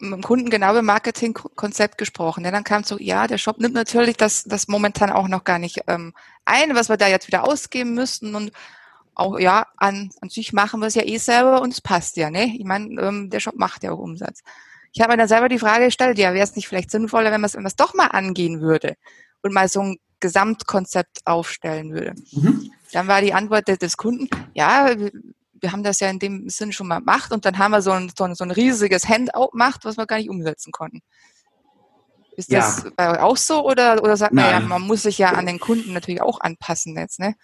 mit 0.00 0.12
dem 0.12 0.22
Kunden 0.22 0.50
genau 0.50 0.70
über 0.70 0.82
Marketingkonzept 0.82 1.98
gesprochen. 1.98 2.44
Ja, 2.44 2.50
dann 2.50 2.64
kam 2.64 2.84
so, 2.84 2.98
ja, 2.98 3.26
der 3.26 3.38
Shop 3.38 3.58
nimmt 3.58 3.74
natürlich 3.74 4.16
das, 4.16 4.44
das 4.44 4.68
momentan 4.68 5.10
auch 5.10 5.28
noch 5.28 5.44
gar 5.44 5.58
nicht 5.58 5.82
ähm, 5.86 6.14
ein, 6.44 6.74
was 6.74 6.88
wir 6.88 6.96
da 6.96 7.08
jetzt 7.08 7.26
wieder 7.26 7.44
ausgeben 7.44 7.94
müssten 7.94 8.34
und 8.34 8.52
auch, 9.14 9.38
ja, 9.38 9.66
an, 9.76 10.10
an 10.20 10.30
sich 10.30 10.52
machen 10.52 10.80
wir 10.80 10.86
es 10.86 10.94
ja 10.94 11.04
eh 11.04 11.18
selber 11.18 11.60
und 11.60 11.72
es 11.72 11.80
passt 11.80 12.16
ja, 12.16 12.30
ne? 12.30 12.54
Ich 12.56 12.64
meine, 12.64 13.00
ähm, 13.00 13.30
der 13.30 13.40
Shop 13.40 13.56
macht 13.56 13.82
ja 13.82 13.92
auch 13.92 13.98
Umsatz. 13.98 14.40
Ich 14.92 15.00
habe 15.00 15.12
mir 15.12 15.18
dann 15.18 15.28
selber 15.28 15.48
die 15.48 15.58
Frage 15.58 15.86
gestellt, 15.86 16.18
ja, 16.18 16.32
wäre 16.32 16.44
es 16.44 16.56
nicht 16.56 16.68
vielleicht 16.68 16.90
sinnvoller, 16.90 17.30
wenn 17.30 17.40
man 17.40 17.48
es 17.48 17.54
wenn 17.54 17.62
man 17.62 17.68
es 17.68 17.76
doch 17.76 17.94
mal 17.94 18.06
angehen 18.06 18.60
würde 18.60 18.96
und 19.42 19.52
mal 19.52 19.68
so 19.68 19.80
ein 19.80 19.98
Gesamtkonzept 20.20 21.20
aufstellen 21.26 21.92
würde? 21.92 22.14
Mhm. 22.32 22.72
Dann 22.92 23.06
war 23.08 23.20
die 23.20 23.34
Antwort 23.34 23.68
des 23.68 23.96
Kunden, 23.96 24.28
ja, 24.54 24.90
wir, 25.60 25.72
haben 25.72 25.82
das 25.82 26.00
ja 26.00 26.10
in 26.10 26.18
dem 26.18 26.48
Sinn 26.48 26.72
schon 26.72 26.88
mal 26.88 26.98
gemacht 26.98 27.32
und 27.32 27.44
dann 27.44 27.58
haben 27.58 27.72
wir 27.72 27.82
so 27.82 27.90
ein, 27.90 28.10
so 28.16 28.24
ein, 28.24 28.34
so 28.34 28.44
ein 28.44 28.50
riesiges 28.50 29.08
Handout 29.08 29.50
gemacht, 29.52 29.80
was 29.84 29.96
wir 29.96 30.06
gar 30.06 30.18
nicht 30.18 30.30
umsetzen 30.30 30.72
konnten. 30.72 31.02
Ist 32.36 32.50
Ja. 32.50 32.60
das 32.60 32.84
bei 32.96 33.10
euch 33.10 33.18
auch 33.18 33.36
so 33.36 33.66
oder, 33.66 34.02
oder 34.02 34.16
sagt 34.16 34.32
man 34.32 34.44
ja, 34.44 34.60
man 34.60 34.82
muss 34.82 35.02
sich 35.02 35.18
ja 35.18 35.32
an 35.32 35.46
den 35.46 35.60
Kunden 35.60 35.92
natürlich 35.92 36.22
auch 36.22 36.40
anpassen 36.40 36.96
jetzt, 36.96 37.20
ne? 37.20 37.34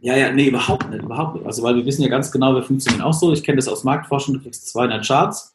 Ja, 0.00 0.16
ja, 0.16 0.32
nee, 0.32 0.48
überhaupt 0.48 0.90
nicht, 0.90 1.02
überhaupt 1.02 1.36
nicht. 1.36 1.46
Also, 1.46 1.62
weil 1.62 1.76
wir 1.76 1.86
wissen 1.86 2.02
ja 2.02 2.08
ganz 2.08 2.30
genau, 2.32 2.54
wir 2.54 2.62
funktionieren 2.62 3.02
auch 3.02 3.14
so. 3.14 3.32
Ich 3.32 3.44
kenne 3.44 3.56
das 3.56 3.68
aus 3.68 3.84
Marktforschung, 3.84 4.34
du 4.34 4.40
kriegst 4.40 4.68
200 4.68 5.06
Charts 5.06 5.54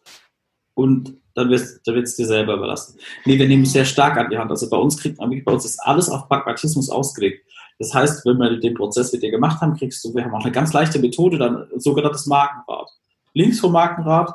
und 0.74 1.18
dann 1.34 1.50
wird 1.50 1.62
es 1.62 1.82
dann 1.84 1.96
dir 1.96 2.26
selber 2.26 2.56
überlassen. 2.56 2.98
Nee, 3.26 3.38
wir 3.38 3.48
nehmen 3.48 3.64
es 3.64 3.74
sehr 3.74 3.86
stark 3.86 4.18
an 4.18 4.30
die 4.32 4.38
Hand. 4.38 4.50
Also 4.50 4.70
bei 4.70 4.78
uns 4.78 4.98
kriegt 4.98 5.20
man, 5.20 5.30
bei 5.44 5.52
uns 5.52 5.66
ist 5.66 5.80
alles 5.80 6.10
auf 6.10 6.28
Pragmatismus 6.28 6.90
ausgelegt. 6.90 7.46
Das 7.80 7.94
heißt, 7.94 8.26
wenn 8.26 8.38
wir 8.38 8.60
den 8.60 8.74
Prozess 8.74 9.14
mit 9.14 9.22
dir 9.24 9.32
gemacht 9.32 9.62
haben, 9.62 9.76
kriegst 9.76 10.04
du, 10.04 10.14
wir 10.14 10.24
haben 10.24 10.34
auch 10.34 10.44
eine 10.44 10.52
ganz 10.52 10.74
leichte 10.74 11.00
Methode, 11.00 11.38
dann 11.38 11.68
sogenanntes 11.76 12.26
Markenrad. 12.26 12.90
Links 13.34 13.60
vom 13.60 13.72
Markenrad 13.72 14.34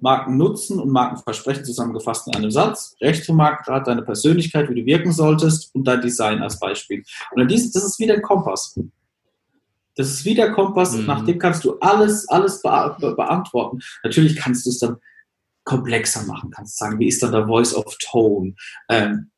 Markennutzen 0.00 0.78
und 0.78 0.90
Markenversprechen 0.90 1.64
zusammengefasst 1.64 2.28
in 2.28 2.36
einem 2.36 2.50
Satz, 2.50 2.94
rechts 3.00 3.26
vom 3.26 3.36
Markenrad 3.36 3.86
deine 3.86 4.02
Persönlichkeit, 4.02 4.70
wie 4.70 4.80
du 4.80 4.86
wirken 4.86 5.12
solltest 5.12 5.74
und 5.74 5.84
dein 5.84 6.00
Design 6.00 6.40
als 6.40 6.58
Beispiel. 6.58 7.02
Und 7.32 7.40
dann 7.40 7.48
dies, 7.48 7.72
das 7.72 7.84
ist 7.84 7.98
wieder 7.98 8.14
ein 8.14 8.22
Kompass. 8.22 8.78
Das 9.96 10.08
ist 10.08 10.24
wieder 10.24 10.52
Kompass, 10.52 10.92
mhm. 10.92 11.06
nach 11.06 11.24
dem 11.24 11.38
kannst 11.38 11.64
du 11.64 11.78
alles, 11.80 12.28
alles 12.28 12.62
be 12.62 12.96
be 13.00 13.14
beantworten. 13.16 13.80
Natürlich 14.04 14.36
kannst 14.36 14.64
du 14.64 14.70
es 14.70 14.78
dann 14.78 14.96
komplexer 15.64 16.22
machen, 16.26 16.50
kannst 16.50 16.78
sagen, 16.78 16.98
wie 17.00 17.08
ist 17.08 17.22
dann 17.22 17.32
der 17.32 17.46
Voice 17.46 17.74
of 17.74 17.96
Tone, 17.98 18.54
ähm, 18.88 19.30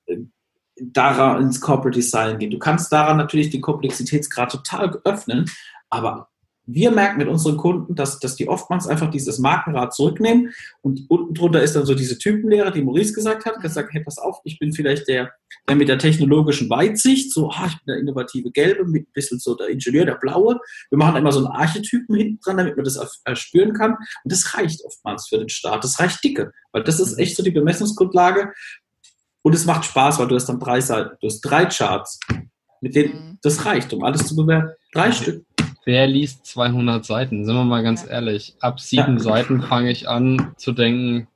daran 0.80 1.42
ins 1.42 1.60
Corporate 1.60 1.96
Design 1.96 2.38
gehen. 2.38 2.50
Du 2.50 2.58
kannst 2.58 2.92
daran 2.92 3.16
natürlich 3.16 3.50
den 3.50 3.60
Komplexitätsgrad 3.60 4.50
total 4.52 5.00
öffnen, 5.04 5.50
aber 5.88 6.30
wir 6.72 6.90
merken 6.90 7.18
mit 7.18 7.28
unseren 7.28 7.56
Kunden, 7.56 7.94
dass, 7.94 8.18
dass 8.18 8.36
die 8.36 8.48
oftmals 8.48 8.86
einfach 8.86 9.10
dieses 9.10 9.38
Markenrad 9.38 9.94
zurücknehmen 9.94 10.52
und 10.82 11.02
unten 11.08 11.34
drunter 11.34 11.62
ist 11.62 11.74
dann 11.74 11.86
so 11.86 11.94
diese 11.94 12.18
Typenlehre, 12.18 12.70
die 12.70 12.82
Maurice 12.82 13.12
gesagt 13.12 13.44
hat, 13.44 13.60
gesagt, 13.60 13.92
hey, 13.92 14.02
pass 14.04 14.18
auf, 14.18 14.38
ich 14.44 14.58
bin 14.58 14.72
vielleicht 14.72 15.08
der, 15.08 15.32
der 15.68 15.76
mit 15.76 15.88
der 15.88 15.98
technologischen 15.98 16.70
Weitsicht, 16.70 17.32
so, 17.32 17.50
ah, 17.50 17.66
ich 17.66 17.72
bin 17.84 17.94
der 17.94 17.98
innovative 17.98 18.50
Gelbe, 18.50 18.84
mit 18.84 19.08
ein 19.08 19.12
bisschen 19.12 19.38
so 19.38 19.54
der 19.54 19.68
Ingenieur, 19.68 20.04
der 20.04 20.14
Blaue. 20.14 20.60
Wir 20.90 20.98
machen 20.98 21.16
immer 21.16 21.32
so 21.32 21.38
einen 21.38 21.48
Archetypen 21.48 22.14
hinten 22.14 22.40
dran, 22.44 22.58
damit 22.58 22.76
man 22.76 22.84
das 22.84 23.20
erspüren 23.24 23.72
kann. 23.72 23.92
Und 23.92 24.32
das 24.32 24.54
reicht 24.56 24.84
oftmals 24.84 25.28
für 25.28 25.38
den 25.38 25.48
Start. 25.48 25.82
Das 25.82 25.98
reicht 25.98 26.22
dicke, 26.22 26.52
weil 26.72 26.84
das 26.84 27.00
ist 27.00 27.18
echt 27.18 27.36
so 27.36 27.42
die 27.42 27.50
Bemessungsgrundlage. 27.50 28.52
Und 29.42 29.54
es 29.54 29.64
macht 29.64 29.84
Spaß, 29.84 30.18
weil 30.18 30.28
du 30.28 30.34
hast 30.34 30.46
dann 30.46 30.60
drei 30.60 30.80
Seiten, 30.80 31.16
du 31.20 31.26
hast 31.26 31.40
drei 31.40 31.66
Charts, 31.66 32.20
mit 32.80 32.94
denen 32.94 33.12
mhm. 33.12 33.38
das 33.42 33.64
reicht, 33.64 33.92
um 33.92 34.04
alles 34.04 34.26
zu 34.26 34.36
bewerten. 34.36 34.70
Drei 34.92 35.12
Stück. 35.12 35.44
Wer 35.84 36.06
liest 36.06 36.46
200 36.46 37.04
Seiten? 37.04 37.44
Sind 37.44 37.54
wir 37.54 37.64
mal 37.64 37.82
ganz 37.82 38.06
ehrlich. 38.08 38.54
Ab 38.60 38.80
sieben 38.80 39.16
ja. 39.16 39.22
Seiten 39.22 39.62
fange 39.62 39.90
ich 39.90 40.08
an 40.08 40.52
zu 40.56 40.72
denken. 40.72 41.26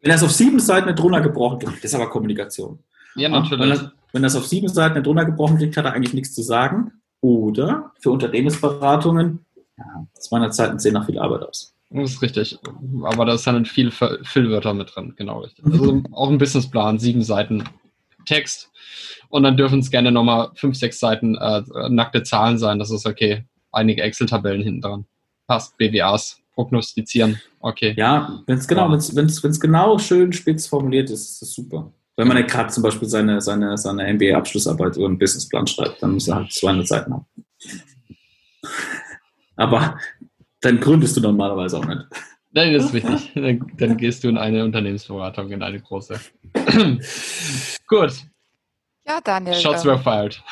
Wenn 0.00 0.10
er 0.10 0.16
es 0.16 0.22
auf 0.22 0.30
sieben 0.30 0.60
Seiten 0.60 0.88
nicht 0.88 1.02
runtergebrochen 1.02 1.58
kriegt, 1.58 1.84
ist 1.84 1.94
aber 1.94 2.08
Kommunikation. 2.08 2.78
Ja, 3.16 3.28
natürlich. 3.28 3.60
Wenn 3.60 3.70
er, 3.72 3.92
wenn 4.12 4.24
es 4.24 4.36
auf 4.36 4.46
sieben 4.46 4.68
Seiten 4.68 4.96
nicht 4.96 5.06
runtergebrochen 5.06 5.58
kriegt, 5.58 5.76
hat 5.76 5.84
er 5.84 5.92
eigentlich 5.92 6.14
nichts 6.14 6.34
zu 6.34 6.42
sagen. 6.42 6.92
Oder 7.20 7.92
für 8.00 8.12
Unternehmensberatungen, 8.12 9.44
ja, 9.76 10.06
200 10.20 10.54
Seiten 10.54 10.78
sehen 10.78 10.94
nach 10.94 11.06
viel 11.06 11.18
Arbeit 11.18 11.42
aus. 11.42 11.74
Das 11.90 12.12
ist 12.12 12.22
richtig. 12.22 12.58
Aber 13.04 13.24
da 13.24 13.34
ist 13.34 13.46
dann 13.46 13.64
viel 13.64 13.90
Füllwörter 13.90 14.74
mit 14.74 14.94
drin, 14.94 15.14
genau 15.16 15.40
richtig. 15.40 15.64
Also 15.64 16.02
auch 16.12 16.28
ein 16.28 16.38
Businessplan, 16.38 16.98
sieben 16.98 17.22
Seiten 17.22 17.64
Text. 18.26 18.70
Und 19.30 19.42
dann 19.42 19.56
dürfen 19.56 19.80
es 19.80 19.90
gerne 19.90 20.12
nochmal 20.12 20.50
fünf, 20.54 20.76
sechs 20.76 20.98
Seiten 21.00 21.36
äh, 21.36 21.62
nackte 21.88 22.22
Zahlen 22.22 22.58
sein. 22.58 22.78
Das 22.78 22.90
ist 22.90 23.06
okay. 23.06 23.44
Einige 23.72 24.02
Excel-Tabellen 24.02 24.62
hinten 24.62 24.80
dran. 24.82 25.06
Passt. 25.46 25.76
BWAs 25.78 26.40
prognostizieren. 26.54 27.40
Okay. 27.60 27.94
Ja, 27.96 28.42
wenn 28.46 28.58
es 28.58 28.66
genau, 28.66 28.86
ja. 28.86 28.92
wenn's, 28.92 29.42
wenn's 29.42 29.60
genau 29.60 29.98
schön 29.98 30.32
spitz 30.32 30.66
formuliert 30.66 31.10
ist, 31.10 31.30
ist 31.30 31.42
das 31.42 31.52
super. 31.52 31.92
Wenn 32.16 32.26
man 32.26 32.36
nicht 32.36 32.50
gerade 32.50 32.68
zum 32.70 32.82
Beispiel 32.82 33.08
seine, 33.08 33.40
seine, 33.40 33.78
seine 33.78 34.12
MBA-Abschlussarbeit 34.12 34.96
über 34.96 35.06
einen 35.06 35.18
Businessplan 35.18 35.68
schreibt, 35.68 36.02
dann 36.02 36.14
muss 36.14 36.26
er 36.26 36.34
halt 36.34 36.52
200 36.52 36.88
Seiten 36.88 37.14
haben. 37.14 37.26
Aber 39.54 39.98
dann 40.60 40.80
gründest 40.80 41.16
du 41.16 41.20
normalerweise 41.20 41.78
auch 41.78 41.84
nicht. 41.84 42.02
Nein, 42.50 42.74
das 42.74 42.86
ist 42.86 42.92
wichtig. 42.94 43.32
Dann, 43.34 43.72
dann, 43.76 43.96
gehst 43.96 44.24
du 44.24 44.28
in 44.28 44.38
eine 44.38 44.64
Unternehmensberatung, 44.64 45.50
in 45.50 45.62
eine 45.62 45.80
große. 45.80 46.18
Gut. 47.86 48.12
Ja, 49.06 49.20
Daniel. 49.22 49.54
Shots 49.54 49.84
were 49.84 49.98
fired. 49.98 50.42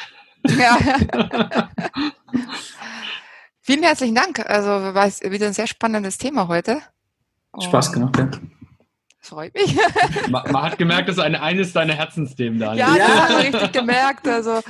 Ja. 0.59 0.79
Vielen 3.61 3.83
herzlichen 3.83 4.15
Dank. 4.15 4.39
Also 4.49 4.69
war 4.69 5.07
es 5.07 5.21
wieder 5.23 5.49
ein 5.49 5.53
sehr 5.53 5.67
spannendes 5.67 6.19
Thema 6.19 6.47
heute. 6.47 6.81
Spaß 7.59 7.93
gemacht, 7.93 8.17
ja. 8.19 8.31
Freut 9.19 9.55
mich. 9.55 9.77
Man, 10.29 10.53
man, 10.53 10.63
hat 10.63 10.79
gemerkt, 10.79 11.09
das 11.09 11.17
ist 11.17 11.23
eine, 11.23 11.43
eines 11.43 11.73
deiner 11.73 11.95
Herzensthemen, 11.95 12.61
Daniel. 12.61 12.87
Ja, 12.87 12.97
ja. 12.97 13.07
das 13.07 13.19
hat 13.19 13.31
man 13.31 13.41
richtig 13.41 13.73
gemerkt. 13.73 14.29
Also, 14.29 14.61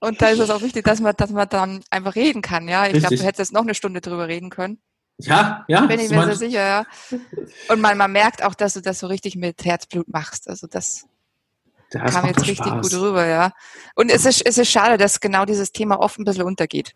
und 0.00 0.20
da 0.20 0.28
ist 0.28 0.38
es 0.38 0.50
auch 0.50 0.62
wichtig, 0.62 0.84
dass 0.84 1.00
man, 1.00 1.14
dass 1.16 1.30
man 1.30 1.48
dann 1.48 1.82
einfach 1.90 2.14
reden 2.14 2.42
kann. 2.42 2.68
Ja, 2.68 2.86
ich 2.86 2.94
glaube, 2.94 3.16
du 3.16 3.22
hättest 3.22 3.38
jetzt 3.38 3.52
noch 3.52 3.62
eine 3.62 3.74
Stunde 3.74 4.00
drüber 4.00 4.28
reden 4.28 4.50
können. 4.50 4.80
Ja, 5.18 5.64
ja. 5.68 5.82
Bin 5.82 6.00
ich 6.00 6.10
mir 6.10 6.24
sehr 6.24 6.36
sicher, 6.36 6.66
ja. 6.66 6.86
Und 7.68 7.80
man, 7.80 7.98
man 7.98 8.10
merkt 8.10 8.42
auch, 8.42 8.54
dass 8.54 8.72
du 8.72 8.80
das 8.80 8.98
so 8.98 9.06
richtig 9.06 9.36
mit 9.36 9.64
Herzblut 9.64 10.08
machst. 10.08 10.48
Also 10.48 10.66
das 10.66 11.04
das 11.90 12.14
kam 12.14 12.26
jetzt 12.26 12.40
richtig 12.46 12.66
Spaß. 12.66 12.90
gut 12.90 13.00
rüber, 13.00 13.26
ja. 13.26 13.52
Und 13.94 14.10
es 14.10 14.24
ist, 14.24 14.46
es 14.46 14.56
ist 14.58 14.70
schade, 14.70 14.96
dass 14.96 15.20
genau 15.20 15.44
dieses 15.44 15.72
Thema 15.72 16.00
oft 16.00 16.18
ein 16.18 16.24
bisschen 16.24 16.44
untergeht. 16.44 16.94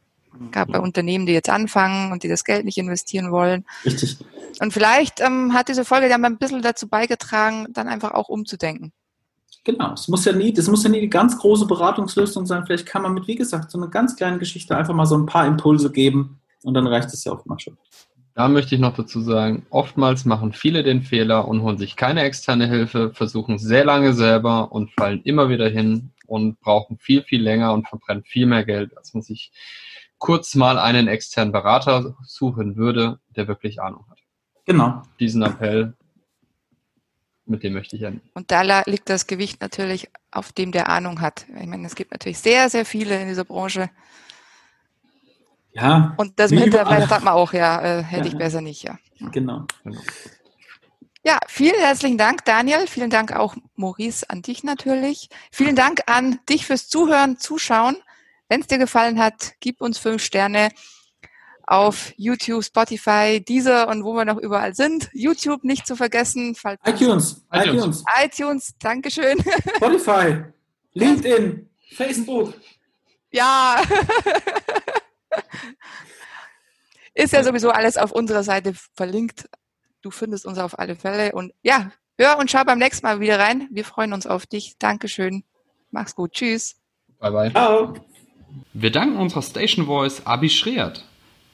Gerade 0.51 0.73
bei 0.73 0.81
Unternehmen, 0.81 1.27
die 1.27 1.33
jetzt 1.33 1.51
anfangen 1.51 2.11
und 2.11 2.23
die 2.23 2.29
das 2.29 2.45
Geld 2.45 2.65
nicht 2.65 2.79
investieren 2.79 3.31
wollen. 3.31 3.65
Richtig. 3.85 4.19
Und 4.61 4.73
vielleicht 4.73 5.21
ähm, 5.21 5.53
hat 5.53 5.69
diese 5.69 5.85
Folge 5.85 6.09
dann 6.09 6.25
ein 6.25 6.39
bisschen 6.39 6.63
dazu 6.63 6.89
beigetragen, 6.89 7.67
dann 7.71 7.89
einfach 7.89 8.13
auch 8.13 8.29
umzudenken. 8.29 8.93
Genau, 9.63 9.93
es 9.95 10.09
muss 10.09 10.25
ja 10.25 10.33
nie, 10.33 10.53
das 10.53 10.69
muss 10.69 10.85
ja 10.85 10.91
nie 10.91 11.01
die 11.01 11.11
ganz 11.11 11.39
große 11.39 11.67
Beratungslösung 11.67 12.47
sein. 12.47 12.65
Vielleicht 12.67 12.87
kann 12.87 13.03
man 13.03 13.15
mit, 13.15 13.27
wie 13.29 13.37
gesagt, 13.37 13.71
so 13.71 13.79
einer 13.79 13.89
ganz 13.89 14.17
kleinen 14.17 14.39
Geschichte 14.39 14.77
einfach 14.77 14.95
mal 14.95 15.07
so 15.07 15.17
ein 15.17 15.27
paar 15.27 15.47
Impulse 15.47 15.91
geben 15.91 16.41
und 16.65 16.75
dann 16.75 16.87
reicht 16.87 17.09
es 17.09 17.25
ja 17.25 17.33
oftmals 17.33 17.63
schon. 17.63 17.79
Da 18.35 18.49
möchte 18.49 18.75
ich 18.75 18.81
noch 18.81 18.97
dazu 18.97 19.21
sagen, 19.21 19.65
oftmals 19.71 20.25
machen 20.25 20.53
viele 20.53 20.83
den 20.83 21.03
Fehler 21.03 21.47
und 21.47 21.63
holen 21.63 21.79
sich 21.79 21.95
keine 21.95 22.23
externe 22.23 22.67
Hilfe, 22.67 23.13
versuchen 23.15 23.59
sehr 23.59 23.85
lange 23.85 24.13
selber 24.13 24.73
und 24.73 24.91
fallen 24.91 25.23
immer 25.23 25.49
wieder 25.49 25.69
hin 25.69 26.11
und 26.27 26.59
brauchen 26.61 26.99
viel, 26.99 27.23
viel 27.23 27.43
länger 27.43 27.73
und 27.73 27.89
verbrennen 27.89 28.25
viel 28.25 28.47
mehr 28.47 28.65
Geld, 28.65 28.97
als 28.99 29.15
man 29.15 29.23
sich 29.23 29.53
kurz 30.19 30.57
mal 30.57 30.79
einen 30.79 31.07
externen 31.07 31.53
Berater 31.53 32.17
suchen 32.27 32.77
würde, 32.77 33.21
der 33.37 33.47
wirklich 33.47 33.81
Ahnung 33.81 34.05
hat. 34.11 34.19
Genau. 34.65 35.03
Diesen 35.21 35.43
Appell, 35.43 35.95
mit 37.47 37.63
dem 37.63 37.75
möchte 37.75 37.97
ich 37.97 38.03
enden. 38.03 38.23
Und 38.35 38.51
da 38.51 38.83
liegt 38.87 39.09
das 39.11 39.27
Gewicht 39.27 39.61
natürlich 39.61 40.11
auf 40.31 40.53
dem, 40.53 40.73
der 40.73 40.89
Ahnung 40.89 41.21
hat. 41.21 41.47
Ich 41.61 41.67
meine, 41.67 41.87
es 41.87 41.95
gibt 41.95 42.13
natürlich 42.13 42.39
sehr, 42.39 42.71
sehr 42.71 42.85
viele 42.85 43.21
in 43.21 43.29
dieser 43.29 43.45
Branche, 43.45 43.91
ja. 45.75 46.15
Und 46.17 46.39
das 46.39 46.53
mittlerweile 46.53 47.07
sagt 47.07 47.25
man 47.25 47.35
auch, 47.35 47.53
ja, 47.53 47.83
äh, 47.83 48.03
hätte 48.03 48.29
ja. 48.29 48.33
ich 48.33 48.39
besser 48.39 48.61
nicht, 48.61 48.85
ja. 48.85 48.97
Genau. 49.33 49.67
genau. 49.83 50.01
Ja, 51.25 51.39
vielen 51.49 51.81
herzlichen 51.81 52.19
Dank, 52.19 52.45
Daniel. 52.45 52.87
Vielen 52.87 53.11
Dank 53.11 53.35
auch, 53.35 53.57
Maurice, 53.77 54.29
an 54.29 54.43
dich 54.43 54.63
natürlich. 54.63 55.31
Vielen 55.51 55.75
Dank 55.75 56.03
an 56.07 56.39
dich 56.49 56.67
fürs 56.67 56.89
Zuhören, 56.89 57.39
Zuschauen. 57.39 57.97
Wenn 58.49 58.61
es 58.61 58.67
dir 58.67 58.79
gefallen 58.79 59.19
hat, 59.19 59.55
gib 59.61 59.81
uns 59.81 59.99
fünf 59.99 60.23
Sterne 60.23 60.69
auf 61.67 62.13
YouTube, 62.17 62.65
Spotify, 62.65 63.41
Deezer 63.41 63.89
und 63.89 64.05
wo 64.05 64.15
wir 64.15 64.25
noch 64.25 64.39
überall 64.39 64.75
sind. 64.75 65.11
YouTube 65.13 65.65
nicht 65.65 65.87
zu 65.87 65.97
vergessen. 65.97 66.57
iTunes. 66.85 67.45
iTunes. 67.53 68.05
iTunes, 68.23 68.75
Dankeschön. 68.79 69.39
Spotify, 69.77 70.45
LinkedIn, 70.93 71.69
Facebook. 71.93 72.55
Ja. 73.31 73.83
Ist 77.15 77.33
ja 77.33 77.45
sowieso 77.45 77.71
alles 77.71 77.97
auf 77.97 78.13
unserer 78.13 78.43
Seite 78.43 78.75
verlinkt. 78.95 79.49
Du 80.03 80.11
findest 80.11 80.47
uns 80.47 80.59
auf 80.59 80.79
alle 80.79 80.97
Fälle. 80.97 81.33
Und 81.33 81.53
ja, 81.63 81.93
hör 82.19 82.39
und 82.39 82.51
schau 82.51 82.65
beim 82.65 82.79
nächsten 82.79 83.07
Mal 83.07 83.21
wieder 83.21 83.39
rein. 83.39 83.69
Wir 83.71 83.85
freuen 83.85 84.13
uns 84.13 84.27
auf 84.27 84.47
dich. 84.47 84.77
Dankeschön. 84.79 85.45
Mach's 85.91 86.15
gut. 86.15 86.33
Tschüss. 86.33 86.77
Bye 87.21 87.31
bye. 87.31 87.51
Ciao. 87.53 87.95
Wir 88.73 88.91
danken 88.91 89.17
unserer 89.17 89.43
Station 89.43 89.87
Voice 89.87 90.27
Abi 90.27 90.51
Schreert. 90.51 91.05